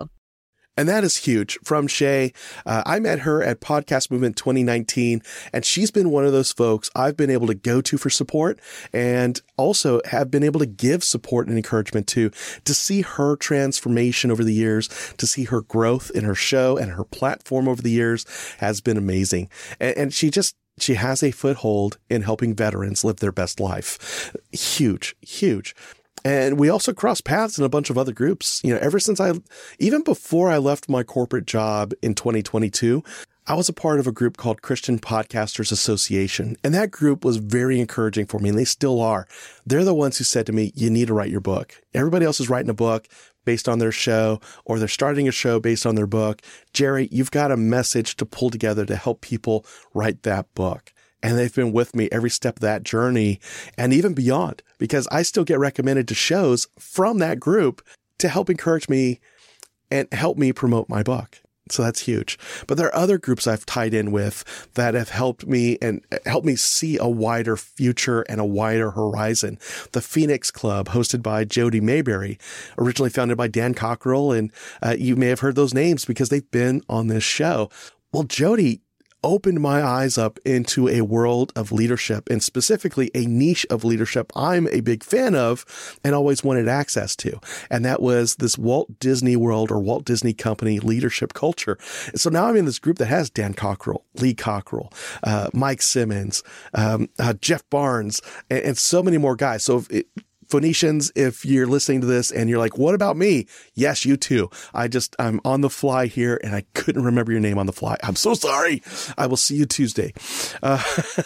And 0.76 0.88
that 0.88 1.04
is 1.04 1.18
huge 1.18 1.58
from 1.62 1.86
Shay. 1.86 2.32
Uh, 2.64 2.82
I 2.86 2.98
met 2.98 3.20
her 3.20 3.42
at 3.42 3.60
Podcast 3.60 4.10
Movement 4.10 4.36
2019, 4.36 5.20
and 5.52 5.64
she's 5.66 5.90
been 5.90 6.10
one 6.10 6.24
of 6.24 6.32
those 6.32 6.50
folks 6.50 6.88
I've 6.94 7.16
been 7.16 7.28
able 7.28 7.46
to 7.48 7.54
go 7.54 7.82
to 7.82 7.98
for 7.98 8.08
support 8.08 8.58
and 8.90 9.40
also 9.58 10.00
have 10.06 10.30
been 10.30 10.42
able 10.42 10.60
to 10.60 10.66
give 10.66 11.04
support 11.04 11.46
and 11.46 11.58
encouragement 11.58 12.06
to, 12.08 12.30
to 12.64 12.72
see 12.72 13.02
her 13.02 13.36
transformation 13.36 14.30
over 14.30 14.42
the 14.42 14.54
years, 14.54 14.88
to 15.18 15.26
see 15.26 15.44
her 15.44 15.60
growth 15.60 16.10
in 16.14 16.24
her 16.24 16.34
show 16.34 16.78
and 16.78 16.92
her 16.92 17.04
platform 17.04 17.68
over 17.68 17.82
the 17.82 17.90
years 17.90 18.24
has 18.58 18.80
been 18.80 18.96
amazing. 18.96 19.50
And, 19.78 19.96
and 19.98 20.14
she 20.14 20.30
just, 20.30 20.56
she 20.78 20.94
has 20.94 21.22
a 21.22 21.32
foothold 21.32 21.98
in 22.08 22.22
helping 22.22 22.54
veterans 22.54 23.04
live 23.04 23.16
their 23.16 23.30
best 23.30 23.60
life. 23.60 24.34
Huge, 24.52 25.14
huge. 25.20 25.74
And 26.24 26.58
we 26.58 26.68
also 26.68 26.92
crossed 26.92 27.24
paths 27.24 27.58
in 27.58 27.64
a 27.64 27.68
bunch 27.68 27.90
of 27.90 27.98
other 27.98 28.12
groups. 28.12 28.60
You 28.62 28.74
know, 28.74 28.80
ever 28.80 28.98
since 28.98 29.20
I, 29.20 29.32
even 29.78 30.02
before 30.02 30.50
I 30.50 30.58
left 30.58 30.88
my 30.88 31.02
corporate 31.02 31.46
job 31.46 31.92
in 32.02 32.14
2022, 32.14 33.02
I 33.44 33.54
was 33.54 33.68
a 33.68 33.72
part 33.72 33.98
of 33.98 34.06
a 34.06 34.12
group 34.12 34.36
called 34.36 34.62
Christian 34.62 35.00
Podcasters 35.00 35.72
Association. 35.72 36.56
And 36.62 36.72
that 36.74 36.92
group 36.92 37.24
was 37.24 37.38
very 37.38 37.80
encouraging 37.80 38.26
for 38.26 38.38
me, 38.38 38.50
and 38.50 38.56
they 38.58 38.64
still 38.64 39.00
are. 39.00 39.26
They're 39.66 39.84
the 39.84 39.94
ones 39.94 40.18
who 40.18 40.24
said 40.24 40.46
to 40.46 40.52
me, 40.52 40.70
you 40.76 40.90
need 40.90 41.08
to 41.08 41.14
write 41.14 41.30
your 41.30 41.40
book. 41.40 41.74
Everybody 41.92 42.24
else 42.24 42.38
is 42.38 42.48
writing 42.48 42.70
a 42.70 42.74
book 42.74 43.08
based 43.44 43.68
on 43.68 43.80
their 43.80 43.90
show, 43.90 44.40
or 44.64 44.78
they're 44.78 44.86
starting 44.86 45.26
a 45.26 45.32
show 45.32 45.58
based 45.58 45.86
on 45.86 45.96
their 45.96 46.06
book. 46.06 46.40
Jerry, 46.72 47.08
you've 47.10 47.32
got 47.32 47.50
a 47.50 47.56
message 47.56 48.14
to 48.18 48.26
pull 48.26 48.50
together 48.50 48.86
to 48.86 48.94
help 48.94 49.22
people 49.22 49.66
write 49.92 50.22
that 50.22 50.54
book 50.54 50.91
and 51.22 51.38
they've 51.38 51.54
been 51.54 51.72
with 51.72 51.94
me 51.94 52.08
every 52.10 52.30
step 52.30 52.56
of 52.56 52.60
that 52.62 52.82
journey 52.82 53.40
and 53.78 53.92
even 53.92 54.14
beyond 54.14 54.62
because 54.78 55.06
I 55.08 55.22
still 55.22 55.44
get 55.44 55.58
recommended 55.58 56.08
to 56.08 56.14
shows 56.14 56.68
from 56.78 57.18
that 57.18 57.40
group 57.40 57.82
to 58.18 58.28
help 58.28 58.50
encourage 58.50 58.88
me 58.88 59.20
and 59.90 60.12
help 60.12 60.38
me 60.38 60.52
promote 60.52 60.88
my 60.88 61.02
book. 61.02 61.40
So 61.70 61.82
that's 61.82 62.00
huge. 62.00 62.38
But 62.66 62.76
there 62.76 62.88
are 62.88 62.94
other 62.94 63.18
groups 63.18 63.46
I've 63.46 63.64
tied 63.64 63.94
in 63.94 64.10
with 64.10 64.68
that 64.74 64.94
have 64.94 65.10
helped 65.10 65.46
me 65.46 65.78
and 65.80 66.04
helped 66.26 66.46
me 66.46 66.56
see 66.56 66.98
a 66.98 67.06
wider 67.06 67.56
future 67.56 68.22
and 68.22 68.40
a 68.40 68.44
wider 68.44 68.90
horizon. 68.90 69.58
The 69.92 70.00
Phoenix 70.00 70.50
Club, 70.50 70.88
hosted 70.88 71.22
by 71.22 71.44
Jody 71.44 71.80
Mayberry, 71.80 72.38
originally 72.78 73.10
founded 73.10 73.38
by 73.38 73.48
Dan 73.48 73.74
Cockerell. 73.74 74.32
And 74.32 74.52
uh, 74.82 74.96
you 74.98 75.14
may 75.14 75.28
have 75.28 75.40
heard 75.40 75.54
those 75.54 75.72
names 75.72 76.04
because 76.04 76.28
they've 76.28 76.50
been 76.50 76.82
on 76.88 77.06
this 77.06 77.24
show. 77.24 77.70
Well, 78.12 78.24
Jody 78.24 78.80
opened 79.22 79.60
my 79.60 79.82
eyes 79.82 80.18
up 80.18 80.38
into 80.44 80.88
a 80.88 81.02
world 81.02 81.52
of 81.56 81.72
leadership 81.72 82.28
and 82.30 82.42
specifically 82.42 83.10
a 83.14 83.26
niche 83.26 83.66
of 83.70 83.84
leadership 83.84 84.32
I'm 84.34 84.68
a 84.68 84.80
big 84.80 85.04
fan 85.04 85.34
of 85.34 85.64
and 86.04 86.14
always 86.14 86.42
wanted 86.44 86.68
access 86.68 87.16
to. 87.16 87.38
And 87.70 87.84
that 87.84 88.02
was 88.02 88.36
this 88.36 88.58
Walt 88.58 88.98
Disney 88.98 89.36
World 89.36 89.70
or 89.70 89.80
Walt 89.80 90.04
Disney 90.04 90.32
Company 90.32 90.80
leadership 90.80 91.34
culture. 91.34 91.78
So 92.14 92.30
now 92.30 92.46
I'm 92.46 92.56
in 92.56 92.64
this 92.64 92.78
group 92.78 92.98
that 92.98 93.06
has 93.06 93.30
Dan 93.30 93.54
Cockerell, 93.54 94.04
Lee 94.14 94.34
Cockerell, 94.34 94.92
uh, 95.22 95.50
Mike 95.52 95.82
Simmons, 95.82 96.42
um, 96.74 97.08
uh, 97.18 97.34
Jeff 97.34 97.68
Barnes, 97.70 98.20
and, 98.50 98.60
and, 98.60 98.78
so 98.78 99.02
many 99.02 99.18
more 99.18 99.36
guys. 99.36 99.64
So 99.64 99.84
it, 99.90 100.06
Phoenicians, 100.52 101.10
if 101.16 101.46
you're 101.46 101.66
listening 101.66 102.02
to 102.02 102.06
this 102.06 102.30
and 102.30 102.50
you're 102.50 102.58
like, 102.58 102.76
what 102.76 102.94
about 102.94 103.16
me? 103.16 103.46
Yes, 103.72 104.04
you 104.04 104.18
too. 104.18 104.50
I 104.74 104.86
just, 104.86 105.16
I'm 105.18 105.40
on 105.46 105.62
the 105.62 105.70
fly 105.70 106.04
here 106.04 106.38
and 106.44 106.54
I 106.54 106.64
couldn't 106.74 107.04
remember 107.04 107.32
your 107.32 107.40
name 107.40 107.58
on 107.58 107.64
the 107.64 107.72
fly. 107.72 107.96
I'm 108.02 108.16
so 108.16 108.34
sorry. 108.34 108.82
I 109.16 109.26
will 109.26 109.38
see 109.38 109.56
you 109.56 109.64
Tuesday. 109.64 110.12
Uh, 110.62 110.82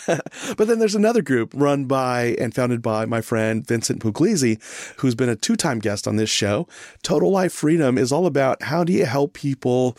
but 0.56 0.68
then 0.68 0.78
there's 0.78 0.94
another 0.94 1.22
group 1.22 1.52
run 1.56 1.86
by 1.86 2.36
and 2.38 2.54
founded 2.54 2.82
by 2.82 3.04
my 3.04 3.20
friend 3.20 3.66
Vincent 3.66 4.00
Puglisi, 4.00 4.62
who's 5.00 5.16
been 5.16 5.28
a 5.28 5.34
two 5.34 5.56
time 5.56 5.80
guest 5.80 6.06
on 6.06 6.14
this 6.14 6.30
show. 6.30 6.68
Total 7.02 7.28
Life 7.28 7.52
Freedom 7.52 7.98
is 7.98 8.12
all 8.12 8.26
about 8.26 8.62
how 8.62 8.84
do 8.84 8.92
you 8.92 9.06
help 9.06 9.32
people 9.32 9.98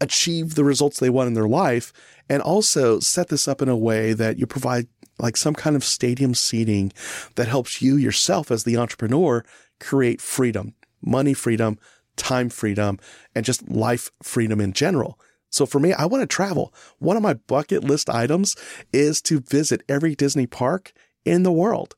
achieve 0.00 0.54
the 0.54 0.64
results 0.64 0.98
they 0.98 1.10
want 1.10 1.28
in 1.28 1.34
their 1.34 1.46
life 1.46 1.92
and 2.28 2.42
also 2.42 3.00
set 3.00 3.28
this 3.28 3.46
up 3.46 3.60
in 3.60 3.68
a 3.68 3.76
way 3.76 4.12
that 4.12 4.38
you 4.38 4.46
provide 4.46 4.88
like 5.18 5.36
some 5.36 5.54
kind 5.54 5.76
of 5.76 5.84
stadium 5.84 6.34
seating 6.34 6.92
that 7.36 7.48
helps 7.48 7.80
you 7.80 7.96
yourself 7.96 8.50
as 8.50 8.64
the 8.64 8.76
entrepreneur 8.76 9.44
create 9.80 10.20
freedom, 10.20 10.74
money 11.02 11.34
freedom, 11.34 11.78
time 12.16 12.48
freedom, 12.48 12.98
and 13.34 13.44
just 13.44 13.68
life 13.68 14.10
freedom 14.22 14.60
in 14.60 14.72
general. 14.72 15.18
So 15.50 15.64
for 15.64 15.78
me, 15.78 15.92
I 15.92 16.06
want 16.06 16.22
to 16.22 16.26
travel. 16.26 16.74
One 16.98 17.16
of 17.16 17.22
my 17.22 17.34
bucket 17.34 17.84
list 17.84 18.10
items 18.10 18.56
is 18.92 19.22
to 19.22 19.40
visit 19.40 19.82
every 19.88 20.14
Disney 20.14 20.46
park 20.46 20.92
in 21.24 21.42
the 21.44 21.52
world. 21.52 21.94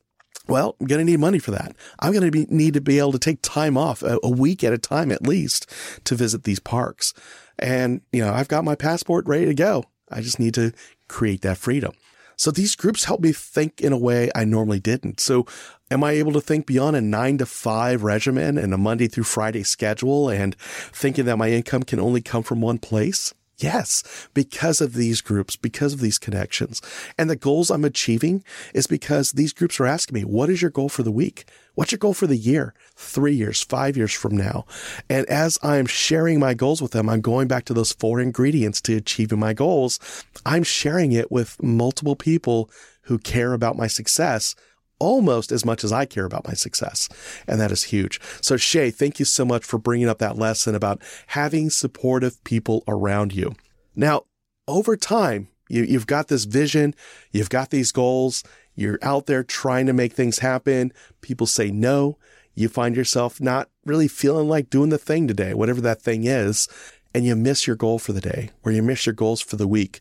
Well, 0.47 0.77
I'm 0.81 0.87
going 0.87 1.05
to 1.05 1.11
need 1.11 1.21
money 1.21 1.39
for 1.39 1.51
that. 1.51 1.77
I'm 2.01 2.13
going 2.13 2.25
to 2.25 2.31
be, 2.31 2.47
need 2.49 2.75
to 2.75 2.81
be 2.81 2.99
able 2.99 3.13
to 3.13 3.19
take 3.19 3.43
time 3.43 3.77
off 3.77 4.03
a, 4.03 4.19
a 4.23 4.31
week 4.31 4.65
at 4.65 4.73
a 4.73 4.79
time 4.79 5.13
at 5.13 5.27
least 5.27 5.71
to 6.05 6.15
visit 6.15 6.45
these 6.45 6.61
parks. 6.61 7.13
And, 7.59 8.01
you 8.13 8.23
know, 8.23 8.33
I've 8.33 8.49
got 8.49 8.65
my 8.65 8.75
passport 8.75 9.27
ready 9.27 9.47
to 9.47 9.55
go. 9.55 9.85
I 10.11 10.23
just 10.23 10.39
need 10.39 10.55
to 10.55 10.73
create 11.07 11.43
that 11.43 11.59
freedom. 11.59 11.93
So 12.39 12.53
these 12.53 12.77
groups 12.77 13.05
help 13.05 13.21
me 13.21 13.33
think 13.33 13.81
in 13.81 13.93
a 13.93 13.99
way 13.99 14.31
I 14.33 14.45
normally 14.45 14.79
didn't. 14.79 15.19
So 15.19 15.45
am 15.91 16.05
I 16.05 16.13
able 16.13 16.33
to 16.33 16.41
think 16.41 16.67
beyond 16.67 16.95
a 16.95 17.01
nine 17.01 17.37
to 17.39 17.47
five 17.47 18.05
regimen 18.05 18.57
and 18.57 18.73
a 18.73 18.79
Monday 18.79 19.09
through 19.09 19.25
Friday 19.25 19.65
schedule 19.65 20.29
and 20.29 20.55
thinking 20.59 21.25
that 21.25 21.37
my 21.37 21.51
income 21.51 21.83
can 21.83 21.99
only 21.99 22.23
come 22.23 22.45
from 22.45 22.61
one 22.61 22.79
place? 22.79 23.35
Yes, 23.61 24.29
because 24.35 24.81
of 24.81 24.95
these 24.95 25.21
groups, 25.21 25.57
because 25.57 25.93
of 25.93 25.99
these 25.99 26.19
connections. 26.19 26.81
And 27.19 27.29
the 27.29 27.35
goals 27.35 27.71
I'm 27.71 27.85
achieving 27.85 28.45
is 28.73 28.87
because 28.87 29.33
these 29.33 29.53
groups 29.53 29.81
are 29.81 29.87
asking 29.87 30.15
me, 30.15 30.25
what 30.25 30.49
is 30.49 30.63
your 30.63 30.71
goal 30.71 30.89
for 30.89 31.03
the 31.03 31.11
week? 31.11 31.45
What's 31.75 31.91
your 31.91 31.99
goal 31.99 32.15
for 32.15 32.29
the 32.29 32.37
year, 32.37 32.73
three 32.95 33.35
years, 33.35 33.61
five 33.63 33.97
years 33.97 34.13
from 34.13 34.37
now? 34.37 34.65
And 35.11 35.27
as 35.27 35.59
I'm 35.61 35.87
sharing 35.87 36.39
my 36.39 36.55
goals 36.55 36.81
with 36.81 36.93
them, 36.93 37.09
I'm 37.09 37.21
going 37.21 37.49
back 37.49 37.65
to 37.65 37.75
those 37.75 37.93
four 37.93 38.21
ingredients 38.21 38.81
to 38.83 38.97
achieving 38.97 39.41
my 39.41 39.55
goals. 39.55 39.99
I'm 40.47 40.63
sharing 40.63 41.11
it 41.11 41.33
with 41.33 41.61
multiple 41.61 42.15
people 42.15 42.71
who 43.03 43.19
care 43.19 43.55
about 43.55 43.77
my 43.77 43.89
success 43.89 44.55
almost 44.99 45.53
as 45.53 45.65
much 45.65 45.85
as 45.85 45.93
I 45.93 46.05
care 46.05 46.25
about 46.25 46.47
my 46.47 46.55
success. 46.55 47.09
And 47.47 47.61
that 47.61 47.73
is 47.73 47.85
huge. 47.85 48.21
So 48.41 48.57
Shay, 48.57 48.91
thank 48.91 49.19
you 49.19 49.25
so 49.25 49.45
much 49.45 49.65
for 49.65 49.79
bringing 49.79 50.09
up 50.09 50.19
that 50.19 50.39
lesson 50.39 50.75
about 50.75 51.03
having 51.29 51.71
supportive 51.71 52.43
people 52.45 52.85
around 52.89 53.33
you. 53.33 53.55
Now, 53.95 54.25
over 54.67 54.97
time, 54.97 55.49
you, 55.69 55.83
you've 55.85 56.07
got 56.07 56.29
this 56.29 56.45
vision, 56.45 56.95
you've 57.31 57.51
got 57.51 57.71
these 57.71 57.93
goals, 57.93 58.43
you're 58.75 58.99
out 59.03 59.27
there 59.27 59.43
trying 59.43 59.87
to 59.87 59.93
make 59.93 60.13
things 60.13 60.39
happen. 60.39 60.93
People 61.21 61.47
say 61.47 61.71
no. 61.71 62.17
You 62.55 62.69
find 62.69 62.97
yourself 62.97 63.41
not 63.41 63.69
really 63.85 64.09
feeling 64.09 64.49
like 64.49 64.71
doing 64.71 64.91
the 64.91 64.99
thing 64.99 65.27
today, 65.27 65.55
whatever 65.55 65.81
that 65.81 66.03
thing 66.03 66.25
is, 66.25 66.69
and 67.15 67.25
you 67.25 67.35
miss 67.35 67.67
your 67.67 67.77
goal 67.77 67.99
for 67.99 68.13
the 68.13 68.21
day 68.21 68.51
or 68.65 68.73
you 68.73 68.83
miss 68.83 69.07
your 69.07 69.15
goals 69.15 69.41
for 69.41 69.57
the 69.57 69.67
week. 69.67 70.01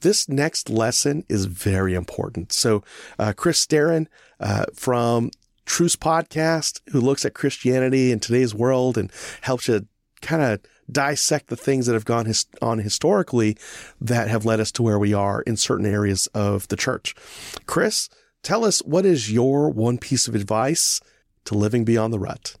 This 0.00 0.28
next 0.28 0.70
lesson 0.70 1.24
is 1.28 1.46
very 1.46 1.94
important. 1.94 2.52
So, 2.52 2.82
uh, 3.18 3.32
Chris 3.36 3.64
Staron 3.64 4.06
uh, 4.40 4.66
from 4.74 5.30
Truce 5.66 5.96
Podcast, 5.96 6.80
who 6.90 7.00
looks 7.00 7.24
at 7.24 7.34
Christianity 7.34 8.10
in 8.10 8.20
today's 8.20 8.54
world 8.54 8.98
and 8.98 9.10
helps 9.42 9.68
you 9.68 9.86
kind 10.20 10.42
of 10.42 10.60
dissect 10.90 11.48
the 11.48 11.56
things 11.56 11.86
that 11.86 11.94
have 11.94 12.04
gone 12.04 12.26
his- 12.26 12.46
on 12.60 12.78
historically 12.78 13.56
that 14.00 14.28
have 14.28 14.44
led 14.44 14.60
us 14.60 14.72
to 14.72 14.82
where 14.82 14.98
we 14.98 15.14
are 15.14 15.42
in 15.42 15.56
certain 15.56 15.86
areas 15.86 16.26
of 16.34 16.68
the 16.68 16.76
church. 16.76 17.14
Chris, 17.66 18.08
tell 18.42 18.64
us 18.64 18.80
what 18.80 19.06
is 19.06 19.32
your 19.32 19.70
one 19.70 19.98
piece 19.98 20.28
of 20.28 20.34
advice 20.34 21.00
to 21.44 21.54
living 21.54 21.84
beyond 21.84 22.12
the 22.12 22.18
rut? 22.18 22.56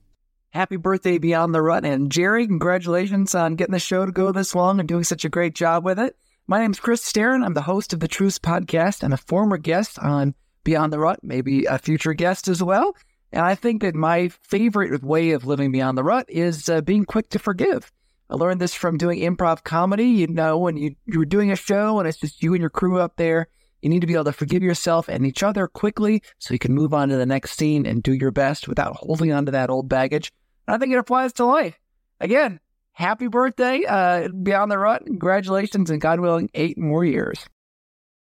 Happy 0.50 0.76
birthday, 0.76 1.16
Beyond 1.16 1.54
the 1.54 1.62
Rut. 1.62 1.84
And 1.86 2.12
Jerry, 2.12 2.46
congratulations 2.46 3.34
on 3.34 3.56
getting 3.56 3.72
the 3.72 3.78
show 3.78 4.04
to 4.04 4.12
go 4.12 4.32
this 4.32 4.54
long 4.54 4.80
and 4.80 4.88
doing 4.88 5.02
such 5.02 5.24
a 5.24 5.30
great 5.30 5.54
job 5.54 5.82
with 5.82 5.98
it. 5.98 6.14
My 6.48 6.60
name 6.60 6.72
is 6.72 6.80
Chris 6.80 7.00
Staron. 7.00 7.44
I'm 7.44 7.54
the 7.54 7.62
host 7.62 7.92
of 7.92 8.00
the 8.00 8.08
Truce 8.08 8.38
podcast 8.38 9.04
and 9.04 9.14
a 9.14 9.16
former 9.16 9.56
guest 9.56 9.96
on 10.00 10.34
Beyond 10.64 10.92
the 10.92 10.98
Rut, 10.98 11.20
maybe 11.22 11.66
a 11.66 11.78
future 11.78 12.14
guest 12.14 12.48
as 12.48 12.60
well. 12.60 12.96
And 13.30 13.44
I 13.44 13.54
think 13.54 13.82
that 13.82 13.94
my 13.94 14.28
favorite 14.42 15.04
way 15.04 15.30
of 15.30 15.46
living 15.46 15.70
beyond 15.70 15.96
the 15.96 16.02
rut 16.02 16.26
is 16.28 16.68
uh, 16.68 16.80
being 16.80 17.04
quick 17.04 17.28
to 17.30 17.38
forgive. 17.38 17.92
I 18.28 18.34
learned 18.34 18.60
this 18.60 18.74
from 18.74 18.98
doing 18.98 19.20
improv 19.20 19.62
comedy. 19.62 20.06
You 20.06 20.26
know, 20.26 20.58
when 20.58 20.76
you, 20.76 20.96
you're 21.06 21.24
doing 21.24 21.52
a 21.52 21.56
show 21.56 22.00
and 22.00 22.08
it's 22.08 22.18
just 22.18 22.42
you 22.42 22.54
and 22.54 22.60
your 22.60 22.70
crew 22.70 22.98
up 22.98 23.16
there, 23.16 23.46
you 23.80 23.88
need 23.88 24.00
to 24.00 24.06
be 24.08 24.14
able 24.14 24.24
to 24.24 24.32
forgive 24.32 24.64
yourself 24.64 25.08
and 25.08 25.24
each 25.24 25.44
other 25.44 25.68
quickly 25.68 26.22
so 26.38 26.52
you 26.52 26.58
can 26.58 26.74
move 26.74 26.92
on 26.92 27.08
to 27.08 27.16
the 27.16 27.24
next 27.24 27.56
scene 27.56 27.86
and 27.86 28.02
do 28.02 28.12
your 28.12 28.32
best 28.32 28.66
without 28.66 28.96
holding 28.96 29.32
on 29.32 29.46
to 29.46 29.52
that 29.52 29.70
old 29.70 29.88
baggage. 29.88 30.32
And 30.66 30.74
I 30.74 30.78
think 30.78 30.92
it 30.92 30.98
applies 30.98 31.32
to 31.34 31.44
life. 31.44 31.78
Again, 32.20 32.58
happy 32.92 33.26
birthday, 33.26 33.84
uh, 33.84 34.28
Beyond 34.28 34.70
the 34.70 34.78
Rut. 34.78 35.04
Congratulations, 35.04 35.90
and 35.90 36.00
God 36.00 36.20
willing, 36.20 36.50
eight 36.54 36.78
more 36.78 37.04
years. 37.04 37.44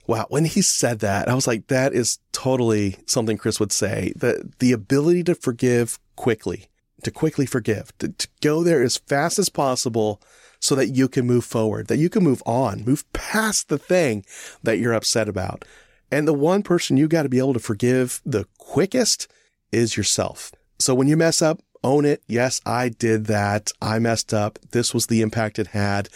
Wow. 0.06 0.26
When 0.30 0.46
he 0.46 0.62
said 0.62 1.00
that, 1.00 1.30
I 1.30 1.34
was 1.34 1.48
like, 1.48 1.68
that 1.68 1.94
is 1.94 2.20
totally 2.34 2.98
something 3.06 3.38
Chris 3.38 3.60
would 3.60 3.72
say. 3.72 4.12
The, 4.16 4.52
the 4.60 4.74
ability 4.74 5.24
to 5.26 5.36
forgive 5.36 5.98
quickly, 6.16 6.66
to 7.04 7.12
quickly 7.12 7.46
forgive, 7.46 7.98
to, 8.00 8.10
to 8.10 8.28
go 8.42 8.64
there 8.64 8.84
as 8.84 8.98
fast 8.98 9.40
as 9.40 9.48
possible 9.48 10.22
so 10.60 10.76
that 10.76 10.90
you 10.90 11.08
can 11.08 11.26
move 11.26 11.46
forward, 11.46 11.88
that 11.88 11.98
you 11.98 12.10
can 12.10 12.24
move 12.24 12.44
on, 12.46 12.84
move 12.84 13.12
past 13.14 13.70
the 13.70 13.78
thing 13.78 14.26
that 14.62 14.78
you're 14.78 14.94
upset 14.94 15.30
about. 15.30 15.64
And 16.12 16.28
the 16.28 16.34
one 16.34 16.64
person 16.64 16.98
you 16.98 17.08
got 17.08 17.24
to 17.24 17.30
be 17.30 17.40
able 17.40 17.54
to 17.54 17.60
forgive 17.60 18.22
the 18.26 18.46
quickest 18.58 19.28
is 19.72 19.98
yourself. 19.98 20.52
So 20.80 20.94
when 20.94 21.08
you 21.08 21.18
mess 21.18 21.42
up, 21.42 21.60
own 21.84 22.06
it. 22.06 22.24
Yes, 22.28 22.62
I 22.66 22.90
did 22.90 23.26
that. 23.26 23.72
I 23.82 24.00
messed 24.00 24.34
up. 24.34 24.60
This 24.72 24.94
was 24.94 25.08
the 25.08 25.22
impact 25.22 25.60
it 25.60 25.68
had. 25.68 26.10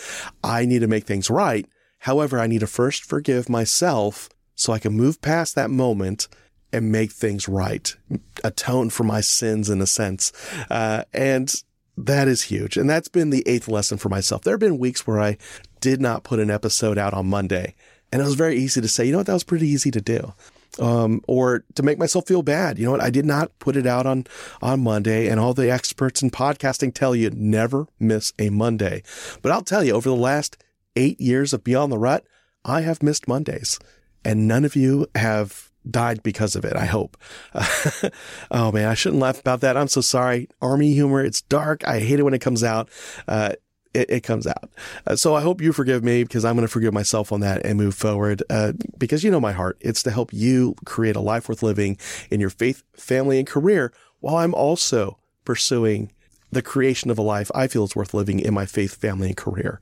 I 0.43 0.65
need 0.65 0.79
to 0.79 0.87
make 0.87 1.05
things 1.05 1.29
right. 1.29 1.65
However, 1.99 2.39
I 2.39 2.47
need 2.47 2.59
to 2.59 2.67
first 2.67 3.03
forgive 3.03 3.49
myself 3.49 4.29
so 4.55 4.73
I 4.73 4.79
can 4.79 4.93
move 4.93 5.21
past 5.21 5.55
that 5.55 5.69
moment 5.69 6.27
and 6.73 6.91
make 6.91 7.11
things 7.11 7.47
right, 7.47 7.95
atone 8.43 8.89
for 8.89 9.03
my 9.03 9.21
sins 9.21 9.69
in 9.69 9.81
a 9.81 9.87
sense. 9.87 10.31
Uh, 10.69 11.03
and 11.13 11.53
that 11.95 12.27
is 12.27 12.43
huge. 12.43 12.77
And 12.77 12.89
that's 12.89 13.07
been 13.07 13.29
the 13.29 13.47
eighth 13.47 13.67
lesson 13.67 13.97
for 13.97 14.09
myself. 14.09 14.43
There 14.43 14.53
have 14.53 14.59
been 14.59 14.77
weeks 14.77 15.07
where 15.07 15.19
I 15.19 15.37
did 15.79 16.01
not 16.01 16.23
put 16.23 16.39
an 16.39 16.51
episode 16.51 16.97
out 16.97 17.13
on 17.13 17.27
Monday. 17.27 17.75
And 18.11 18.21
it 18.21 18.25
was 18.25 18.35
very 18.35 18.57
easy 18.57 18.81
to 18.81 18.87
say, 18.87 19.05
you 19.05 19.11
know 19.11 19.19
what, 19.19 19.27
that 19.27 19.33
was 19.33 19.43
pretty 19.43 19.67
easy 19.67 19.91
to 19.91 20.01
do. 20.01 20.33
Um, 20.79 21.21
or 21.27 21.63
to 21.73 21.81
make 21.81 21.97
myself 21.97 22.27
feel 22.27 22.43
bad. 22.43 22.77
You 22.77 22.85
know 22.85 22.91
what? 22.91 23.01
I 23.01 23.09
did 23.09 23.25
not 23.25 23.57
put 23.57 23.75
it 23.75 23.87
out 23.87 24.05
on, 24.05 24.25
on 24.61 24.83
Monday 24.83 25.27
and 25.27 25.39
all 25.39 25.55
the 25.55 25.71
experts 25.71 26.21
in 26.21 26.29
podcasting 26.29 26.93
tell 26.93 27.15
you 27.15 27.31
never 27.31 27.87
miss 27.99 28.31
a 28.37 28.51
Monday. 28.51 29.01
But 29.41 29.51
I'll 29.51 29.63
tell 29.63 29.83
you 29.83 29.93
over 29.93 30.07
the 30.07 30.15
last 30.15 30.55
eight 30.95 31.19
years 31.19 31.51
of 31.51 31.63
Beyond 31.63 31.91
the 31.91 31.97
Rut, 31.97 32.25
I 32.63 32.81
have 32.81 33.01
missed 33.01 33.27
Mondays 33.27 33.79
and 34.23 34.47
none 34.47 34.65
of 34.65 34.75
you 34.75 35.07
have 35.15 35.71
died 35.89 36.21
because 36.21 36.55
of 36.55 36.65
it. 36.65 36.75
I 36.75 36.85
hope. 36.85 37.17
oh 38.51 38.71
man, 38.71 38.87
I 38.87 38.93
shouldn't 38.93 39.21
laugh 39.21 39.39
about 39.39 39.61
that. 39.61 39.77
I'm 39.77 39.87
so 39.87 40.01
sorry. 40.01 40.49
Army 40.61 40.93
humor. 40.93 41.23
It's 41.23 41.41
dark. 41.41 41.87
I 41.87 41.99
hate 41.99 42.19
it 42.19 42.23
when 42.23 42.33
it 42.33 42.41
comes 42.41 42.63
out. 42.63 42.89
Uh, 43.27 43.53
it, 43.93 44.09
it, 44.09 44.23
comes 44.23 44.47
out. 44.47 44.69
Uh, 45.05 45.15
so 45.15 45.35
I 45.35 45.41
hope 45.41 45.61
you 45.61 45.73
forgive 45.73 46.03
me 46.03 46.23
because 46.23 46.45
I'm 46.45 46.55
going 46.55 46.67
to 46.67 46.71
forgive 46.71 46.93
myself 46.93 47.31
on 47.31 47.39
that 47.41 47.65
and 47.65 47.77
move 47.77 47.95
forward. 47.95 48.43
Uh, 48.49 48.73
because 48.97 49.23
you 49.23 49.31
know 49.31 49.39
my 49.39 49.53
heart. 49.53 49.77
It's 49.81 50.03
to 50.03 50.11
help 50.11 50.33
you 50.33 50.75
create 50.85 51.15
a 51.15 51.21
life 51.21 51.49
worth 51.49 51.63
living 51.63 51.97
in 52.29 52.39
your 52.39 52.49
faith, 52.49 52.83
family, 52.93 53.39
and 53.39 53.47
career 53.47 53.93
while 54.19 54.37
I'm 54.37 54.53
also 54.53 55.19
pursuing 55.45 56.11
the 56.51 56.61
creation 56.61 57.11
of 57.11 57.17
a 57.17 57.21
life 57.21 57.51
I 57.53 57.67
feel 57.67 57.83
is 57.83 57.95
worth 57.95 58.13
living 58.13 58.39
in 58.39 58.53
my 58.53 58.65
faith, 58.65 58.95
family, 58.95 59.27
and 59.27 59.37
career. 59.37 59.79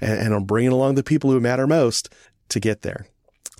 And, 0.00 0.18
and 0.18 0.34
I'm 0.34 0.44
bringing 0.44 0.72
along 0.72 0.94
the 0.94 1.02
people 1.02 1.30
who 1.30 1.40
matter 1.40 1.66
most 1.66 2.08
to 2.48 2.60
get 2.60 2.82
there. 2.82 3.06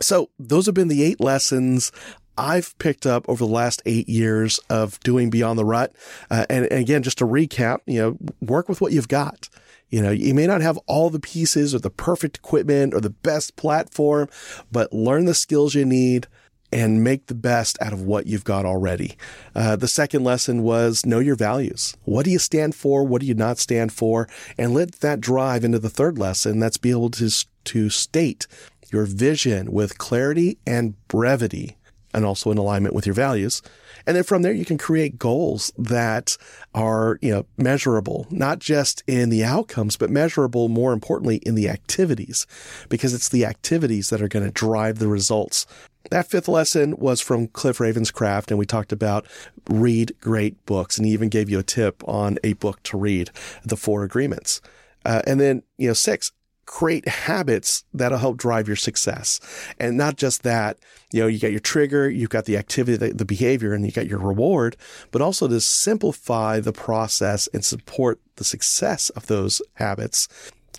So 0.00 0.30
those 0.38 0.66
have 0.66 0.74
been 0.74 0.88
the 0.88 1.02
eight 1.02 1.20
lessons 1.20 1.92
I've 2.38 2.76
picked 2.78 3.06
up 3.06 3.28
over 3.28 3.44
the 3.44 3.50
last 3.50 3.82
eight 3.86 4.08
years 4.08 4.58
of 4.68 5.00
doing 5.00 5.30
Beyond 5.30 5.58
the 5.58 5.64
Rut. 5.64 5.94
Uh, 6.30 6.44
and, 6.50 6.66
and, 6.66 6.80
again, 6.80 7.02
just 7.02 7.18
to 7.18 7.26
recap, 7.26 7.78
you 7.86 8.00
know, 8.00 8.18
work 8.40 8.68
with 8.68 8.80
what 8.80 8.92
you've 8.92 9.08
got. 9.08 9.48
You 9.90 10.02
know, 10.02 10.10
you 10.10 10.34
may 10.34 10.46
not 10.46 10.62
have 10.62 10.78
all 10.86 11.10
the 11.10 11.20
pieces 11.20 11.74
or 11.74 11.78
the 11.78 11.90
perfect 11.90 12.38
equipment 12.38 12.92
or 12.92 13.00
the 13.00 13.10
best 13.10 13.56
platform, 13.56 14.28
but 14.72 14.92
learn 14.92 15.26
the 15.26 15.34
skills 15.34 15.74
you 15.74 15.84
need 15.84 16.26
and 16.72 17.04
make 17.04 17.26
the 17.26 17.34
best 17.34 17.78
out 17.80 17.92
of 17.92 18.02
what 18.02 18.26
you've 18.26 18.44
got 18.44 18.64
already. 18.64 19.16
Uh, 19.54 19.76
the 19.76 19.88
second 19.88 20.24
lesson 20.24 20.62
was 20.62 21.06
know 21.06 21.20
your 21.20 21.36
values. 21.36 21.96
What 22.04 22.24
do 22.24 22.30
you 22.30 22.38
stand 22.38 22.74
for? 22.74 23.04
What 23.04 23.20
do 23.20 23.26
you 23.26 23.34
not 23.34 23.58
stand 23.58 23.92
for? 23.92 24.28
And 24.58 24.74
let 24.74 25.00
that 25.00 25.20
drive 25.20 25.64
into 25.64 25.78
the 25.78 25.90
third 25.90 26.18
lesson. 26.18 26.58
That's 26.58 26.76
be 26.76 26.90
able 26.90 27.10
to, 27.10 27.30
to 27.64 27.90
state 27.90 28.46
your 28.90 29.04
vision 29.04 29.72
with 29.72 29.98
clarity 29.98 30.58
and 30.66 30.94
brevity 31.08 31.76
and 32.12 32.24
also 32.24 32.50
in 32.50 32.58
alignment 32.58 32.94
with 32.94 33.06
your 33.06 33.14
values. 33.14 33.62
And 34.06 34.16
then 34.16 34.24
from 34.24 34.42
there, 34.42 34.52
you 34.52 34.64
can 34.64 34.78
create 34.78 35.18
goals 35.18 35.72
that 35.76 36.36
are, 36.74 37.18
you 37.20 37.32
know, 37.32 37.46
measurable, 37.56 38.26
not 38.30 38.58
just 38.58 39.02
in 39.06 39.30
the 39.30 39.44
outcomes, 39.44 39.96
but 39.96 40.10
measurable 40.10 40.68
more 40.68 40.92
importantly 40.92 41.36
in 41.38 41.54
the 41.54 41.68
activities, 41.68 42.46
because 42.88 43.14
it's 43.14 43.28
the 43.28 43.44
activities 43.44 44.10
that 44.10 44.22
are 44.22 44.28
going 44.28 44.44
to 44.44 44.52
drive 44.52 44.98
the 44.98 45.08
results. 45.08 45.66
That 46.10 46.30
fifth 46.30 46.46
lesson 46.46 46.96
was 46.98 47.20
from 47.20 47.48
Cliff 47.48 47.78
Ravenscraft, 47.78 48.50
and 48.50 48.58
we 48.58 48.66
talked 48.66 48.92
about 48.92 49.26
read 49.68 50.14
great 50.20 50.64
books, 50.64 50.96
and 50.96 51.06
he 51.06 51.12
even 51.12 51.28
gave 51.28 51.50
you 51.50 51.58
a 51.58 51.64
tip 51.64 52.06
on 52.06 52.38
a 52.44 52.52
book 52.52 52.82
to 52.84 52.96
read, 52.96 53.30
The 53.64 53.76
Four 53.76 54.04
Agreements. 54.04 54.60
Uh, 55.04 55.22
and 55.26 55.40
then, 55.40 55.62
you 55.78 55.88
know, 55.88 55.94
six, 55.94 56.30
create 56.66 57.06
habits 57.08 57.84
that'll 57.94 58.18
help 58.18 58.36
drive 58.36 58.66
your 58.66 58.76
success. 58.76 59.40
And 59.78 59.96
not 59.96 60.16
just 60.16 60.42
that, 60.42 60.78
you 61.12 61.20
know, 61.20 61.26
you 61.28 61.38
got 61.38 61.52
your 61.52 61.60
trigger, 61.60 62.10
you've 62.10 62.30
got 62.30 62.44
the 62.44 62.56
activity, 62.56 62.96
the, 62.96 63.14
the 63.14 63.24
behavior, 63.24 63.72
and 63.72 63.86
you 63.86 63.92
got 63.92 64.08
your 64.08 64.18
reward, 64.18 64.76
but 65.12 65.22
also 65.22 65.48
to 65.48 65.60
simplify 65.60 66.60
the 66.60 66.72
process 66.72 67.48
and 67.54 67.64
support 67.64 68.20
the 68.36 68.44
success 68.44 69.10
of 69.10 69.26
those 69.26 69.62
habits. 69.74 70.28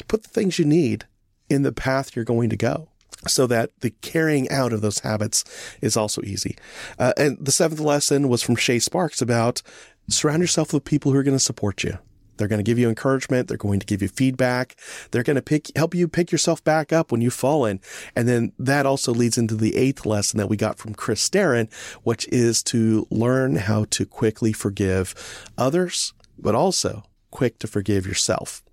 Put 0.08 0.24
the 0.24 0.30
things 0.30 0.60
you 0.60 0.66
need 0.66 1.06
in 1.50 1.64
the 1.64 1.72
path 1.72 2.16
you're 2.16 2.26
going 2.26 2.50
to 2.50 2.58
go 2.58 2.90
so 3.28 3.48
that 3.48 3.72
the 3.80 3.90
carrying 4.02 4.50
out 4.50 4.74
of 4.74 4.82
those 4.82 5.00
habits 5.00 5.44
is 5.82 5.98
also 5.98 6.22
easy. 6.24 6.56
Uh, 7.00 7.14
and 7.18 7.38
the 7.44 7.52
seventh 7.52 7.80
lesson 7.80 8.30
was 8.30 8.44
from 8.44 8.56
Shay 8.56 8.80
Sparks 8.80 9.22
about 9.22 9.62
surround 10.10 10.42
yourself 10.42 10.74
with 10.74 10.86
people 10.86 11.12
who 11.12 11.18
are 11.18 11.24
going 11.24 11.36
to 11.36 11.44
support 11.44 11.84
you. 11.84 11.98
They're 12.38 12.48
going 12.48 12.60
to 12.60 12.64
give 12.64 12.80
you 12.80 12.90
encouragement. 12.90 13.48
They're 13.48 13.58
going 13.58 13.80
to 13.80 13.86
give 13.86 14.02
you 14.02 14.08
feedback. 14.08 14.76
They're 15.12 15.24
going 15.24 15.36
to 15.36 15.42
pick, 15.42 15.72
help 15.76 15.96
you 15.96 16.08
pick 16.08 16.32
yourself 16.32 16.64
back 16.64 16.94
up 16.94 17.12
when 17.12 17.22
you've 17.22 17.34
fallen. 17.34 17.80
And 18.16 18.28
then 18.28 18.54
that 18.60 18.86
also 18.86 19.14
leads 19.14 19.38
into 19.38 19.56
the 19.56 19.76
eighth 19.76 20.06
lesson 20.06 20.38
that 20.38 20.50
we 20.50 20.58
got 20.58 20.78
from 20.78 20.94
Chris 20.94 21.28
Staron, 21.28 21.72
which 22.04 22.28
is 22.30 22.64
to 22.64 23.08
learn 23.10 23.56
how 23.56 23.86
to 23.92 24.06
quickly 24.06 24.54
forgive 24.54 25.14
others, 25.58 26.14
but 26.38 26.56
also 26.56 27.04
quick 27.32 27.60
to 27.60 27.68
forgive 27.68 28.06
yourself. 28.06 28.64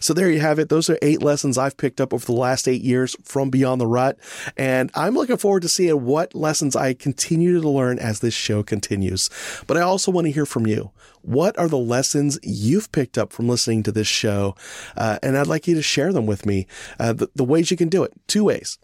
So 0.00 0.12
there 0.14 0.30
you 0.30 0.40
have 0.40 0.58
it. 0.58 0.68
Those 0.68 0.90
are 0.90 0.98
eight 1.02 1.22
lessons 1.22 1.58
I've 1.58 1.76
picked 1.76 2.00
up 2.00 2.12
over 2.12 2.24
the 2.24 2.32
last 2.32 2.68
eight 2.68 2.82
years 2.82 3.16
from 3.22 3.50
Beyond 3.50 3.80
the 3.80 3.86
Rut. 3.86 4.18
And 4.56 4.90
I'm 4.94 5.14
looking 5.14 5.36
forward 5.36 5.62
to 5.62 5.68
seeing 5.68 6.04
what 6.04 6.34
lessons 6.34 6.76
I 6.76 6.94
continue 6.94 7.60
to 7.60 7.68
learn 7.68 7.98
as 7.98 8.20
this 8.20 8.34
show 8.34 8.62
continues. 8.62 9.30
But 9.66 9.76
I 9.76 9.82
also 9.82 10.10
want 10.10 10.26
to 10.26 10.32
hear 10.32 10.46
from 10.46 10.66
you. 10.66 10.90
What 11.22 11.58
are 11.58 11.68
the 11.68 11.78
lessons 11.78 12.38
you've 12.42 12.90
picked 12.92 13.18
up 13.18 13.32
from 13.32 13.48
listening 13.48 13.82
to 13.84 13.92
this 13.92 14.08
show? 14.08 14.54
Uh, 14.96 15.18
and 15.22 15.36
I'd 15.36 15.46
like 15.46 15.68
you 15.68 15.74
to 15.74 15.82
share 15.82 16.12
them 16.12 16.26
with 16.26 16.46
me. 16.46 16.66
Uh, 16.98 17.12
the, 17.12 17.28
the 17.34 17.44
ways 17.44 17.70
you 17.70 17.76
can 17.76 17.88
do 17.88 18.02
it. 18.02 18.12
Two 18.26 18.44
ways. 18.44 18.78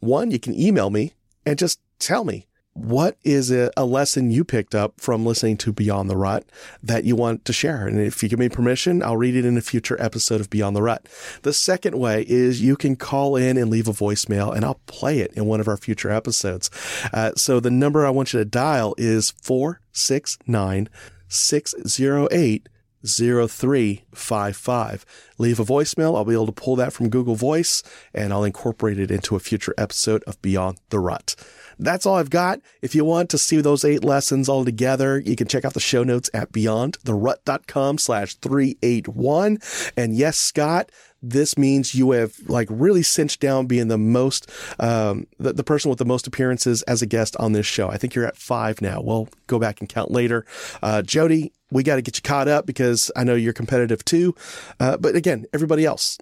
One, 0.00 0.30
you 0.30 0.38
can 0.38 0.58
email 0.58 0.90
me 0.90 1.14
and 1.46 1.58
just 1.58 1.80
tell 1.98 2.24
me 2.24 2.46
what 2.74 3.16
is 3.22 3.52
a, 3.52 3.70
a, 3.76 3.84
lesson 3.84 4.32
you 4.32 4.44
picked 4.44 4.74
up 4.74 5.00
from 5.00 5.24
listening 5.24 5.56
to 5.58 5.72
Beyond 5.72 6.10
the 6.10 6.16
Rut 6.16 6.44
that 6.82 7.04
you 7.04 7.14
want 7.14 7.44
to 7.44 7.52
share? 7.52 7.86
And 7.86 8.00
if 8.00 8.22
you 8.22 8.28
give 8.28 8.40
me 8.40 8.48
permission, 8.48 9.02
I'll 9.02 9.16
read 9.16 9.36
it 9.36 9.44
in 9.44 9.56
a 9.56 9.62
future 9.62 10.00
episode 10.02 10.40
of 10.40 10.50
Beyond 10.50 10.74
the 10.74 10.82
Rut. 10.82 11.06
The 11.42 11.52
second 11.52 11.96
way 11.96 12.24
is 12.28 12.62
you 12.62 12.76
can 12.76 12.96
call 12.96 13.36
in 13.36 13.56
and 13.56 13.70
leave 13.70 13.86
a 13.86 13.92
voicemail 13.92 14.54
and 14.54 14.64
I'll 14.64 14.80
play 14.86 15.20
it 15.20 15.32
in 15.34 15.46
one 15.46 15.60
of 15.60 15.68
our 15.68 15.76
future 15.76 16.10
episodes. 16.10 16.68
Uh, 17.12 17.32
so 17.36 17.60
the 17.60 17.70
number 17.70 18.04
I 18.04 18.10
want 18.10 18.32
you 18.32 18.40
to 18.40 18.44
dial 18.44 18.96
is 18.98 19.30
469 19.30 20.88
608 21.28 22.68
0355. 23.06 25.06
Leave 25.38 25.60
a 25.60 25.64
voicemail. 25.64 26.16
I'll 26.16 26.24
be 26.24 26.34
able 26.34 26.46
to 26.46 26.52
pull 26.52 26.76
that 26.76 26.92
from 26.92 27.08
Google 27.08 27.34
Voice 27.34 27.82
and 28.12 28.32
I'll 28.32 28.44
incorporate 28.44 28.98
it 28.98 29.10
into 29.10 29.36
a 29.36 29.40
future 29.40 29.74
episode 29.76 30.22
of 30.24 30.40
Beyond 30.42 30.78
the 30.88 30.98
Rut. 30.98 31.36
That's 31.78 32.06
all 32.06 32.16
I've 32.16 32.30
got. 32.30 32.60
If 32.82 32.94
you 32.94 33.04
want 33.04 33.30
to 33.30 33.38
see 33.38 33.60
those 33.60 33.84
eight 33.84 34.04
lessons 34.04 34.48
all 34.48 34.64
together, 34.64 35.18
you 35.18 35.36
can 35.36 35.48
check 35.48 35.64
out 35.64 35.74
the 35.74 35.80
show 35.80 36.02
notes 36.02 36.30
at 36.34 36.52
beyondtherut.com 36.52 37.98
slash 37.98 38.34
381. 38.34 39.58
And 39.96 40.14
yes, 40.14 40.36
Scott, 40.36 40.90
this 41.22 41.56
means 41.56 41.94
you 41.94 42.10
have 42.12 42.34
like 42.46 42.68
really 42.70 43.02
cinched 43.02 43.40
down 43.40 43.66
being 43.66 43.88
the 43.88 43.98
most, 43.98 44.50
um, 44.78 45.26
the, 45.38 45.52
the 45.52 45.64
person 45.64 45.88
with 45.88 45.98
the 45.98 46.04
most 46.04 46.26
appearances 46.26 46.82
as 46.82 47.02
a 47.02 47.06
guest 47.06 47.34
on 47.38 47.52
this 47.52 47.66
show. 47.66 47.88
I 47.88 47.96
think 47.96 48.14
you're 48.14 48.26
at 48.26 48.36
five 48.36 48.82
now. 48.82 49.00
We'll 49.00 49.28
go 49.46 49.58
back 49.58 49.80
and 49.80 49.88
count 49.88 50.10
later. 50.10 50.44
Uh, 50.82 51.02
Jody, 51.02 51.52
we 51.70 51.82
got 51.82 51.96
to 51.96 52.02
get 52.02 52.16
you 52.16 52.22
caught 52.22 52.48
up 52.48 52.66
because 52.66 53.10
I 53.16 53.24
know 53.24 53.34
you're 53.34 53.52
competitive 53.52 54.04
too. 54.04 54.34
Uh, 54.78 54.96
but 54.96 55.16
again, 55.16 55.46
everybody 55.52 55.84
else, 55.84 56.18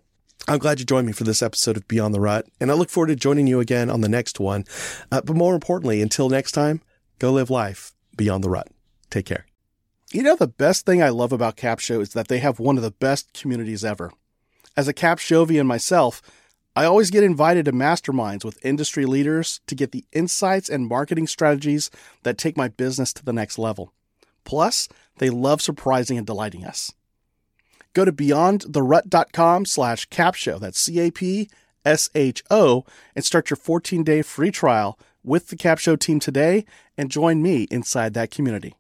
I'm 0.49 0.59
glad 0.59 0.81
you 0.81 0.85
joined 0.85 1.07
me 1.07 1.13
for 1.13 1.23
this 1.23 1.41
episode 1.41 1.77
of 1.77 1.87
Beyond 1.87 2.13
the 2.13 2.21
Rut, 2.21 2.47
and 2.61 2.71
I 2.71 2.75
look 2.75 2.91
forward 2.91 3.09
to 3.09 3.17
joining 3.17 3.47
you 3.47 3.61
again 3.61 3.89
on 3.89 4.01
the 4.01 4.09
next 4.09 4.41
one. 4.41 4.65
Uh, 5.13 5.21
but 5.21 5.37
more 5.37 5.55
importantly, 5.55 6.03
until 6.03 6.29
next 6.29 6.51
time, 6.51 6.81
go 7.21 7.33
live 7.33 7.49
life 7.49 7.93
beyond 8.17 8.43
the 8.43 8.51
rut. 8.51 8.67
Take 9.09 9.27
care. 9.27 9.47
You 10.11 10.25
know, 10.25 10.35
the 10.35 10.49
best 10.49 10.85
thing 10.85 11.01
I 11.01 11.11
love 11.11 11.33
about 11.33 11.57
Capsho 11.57 12.01
is 12.01 12.11
that 12.11 12.27
they 12.27 12.39
have 12.39 12.59
one 12.59 12.77
of 12.77 12.83
the 12.83 12.91
best 12.91 13.33
communities 13.33 13.85
ever. 13.85 14.13
As 14.77 14.89
a 14.89 14.95
Capshovian 14.95 15.67
myself, 15.67 16.21
I 16.75 16.87
always 16.87 17.11
get 17.11 17.23
invited 17.23 17.67
to 17.67 17.73
masterminds 17.73 18.45
with 18.45 18.65
industry 18.65 19.07
leaders 19.07 19.61
to 19.69 19.77
get 19.77 19.93
the 19.93 20.05
insights 20.13 20.69
and 20.69 20.89
marketing 20.89 21.29
strategies 21.29 21.89
that 22.25 22.37
take 22.37 22.57
my 22.57 22.67
business 22.67 23.13
to 23.13 23.25
the 23.25 23.33
next 23.33 23.59
level. 23.59 23.93
Plus, 24.45 24.89
they 25.19 25.31
love 25.31 25.63
surprising 25.63 26.19
and 26.19 26.27
delighting 26.27 26.65
us. 26.65 26.93
Go 27.95 28.05
to 28.05 28.13
beyondtherut.com 28.13 29.67
slash 29.67 30.09
capsho, 30.09 30.59
that's 30.61 30.81
C-A-P-S-H-O, 30.81 31.47
and 33.15 33.25
start 33.25 33.51
your 33.51 33.57
14-day 33.57 34.23
free 34.23 34.51
trial 34.51 34.99
with 35.23 35.49
the 35.49 35.57
Capsho 35.57 35.99
team 35.99 36.19
today 36.19 36.65
and 36.97 37.11
join 37.11 37.43
me 37.43 37.69
inside 37.71 38.15
that 38.15 38.31
community. 38.31 38.75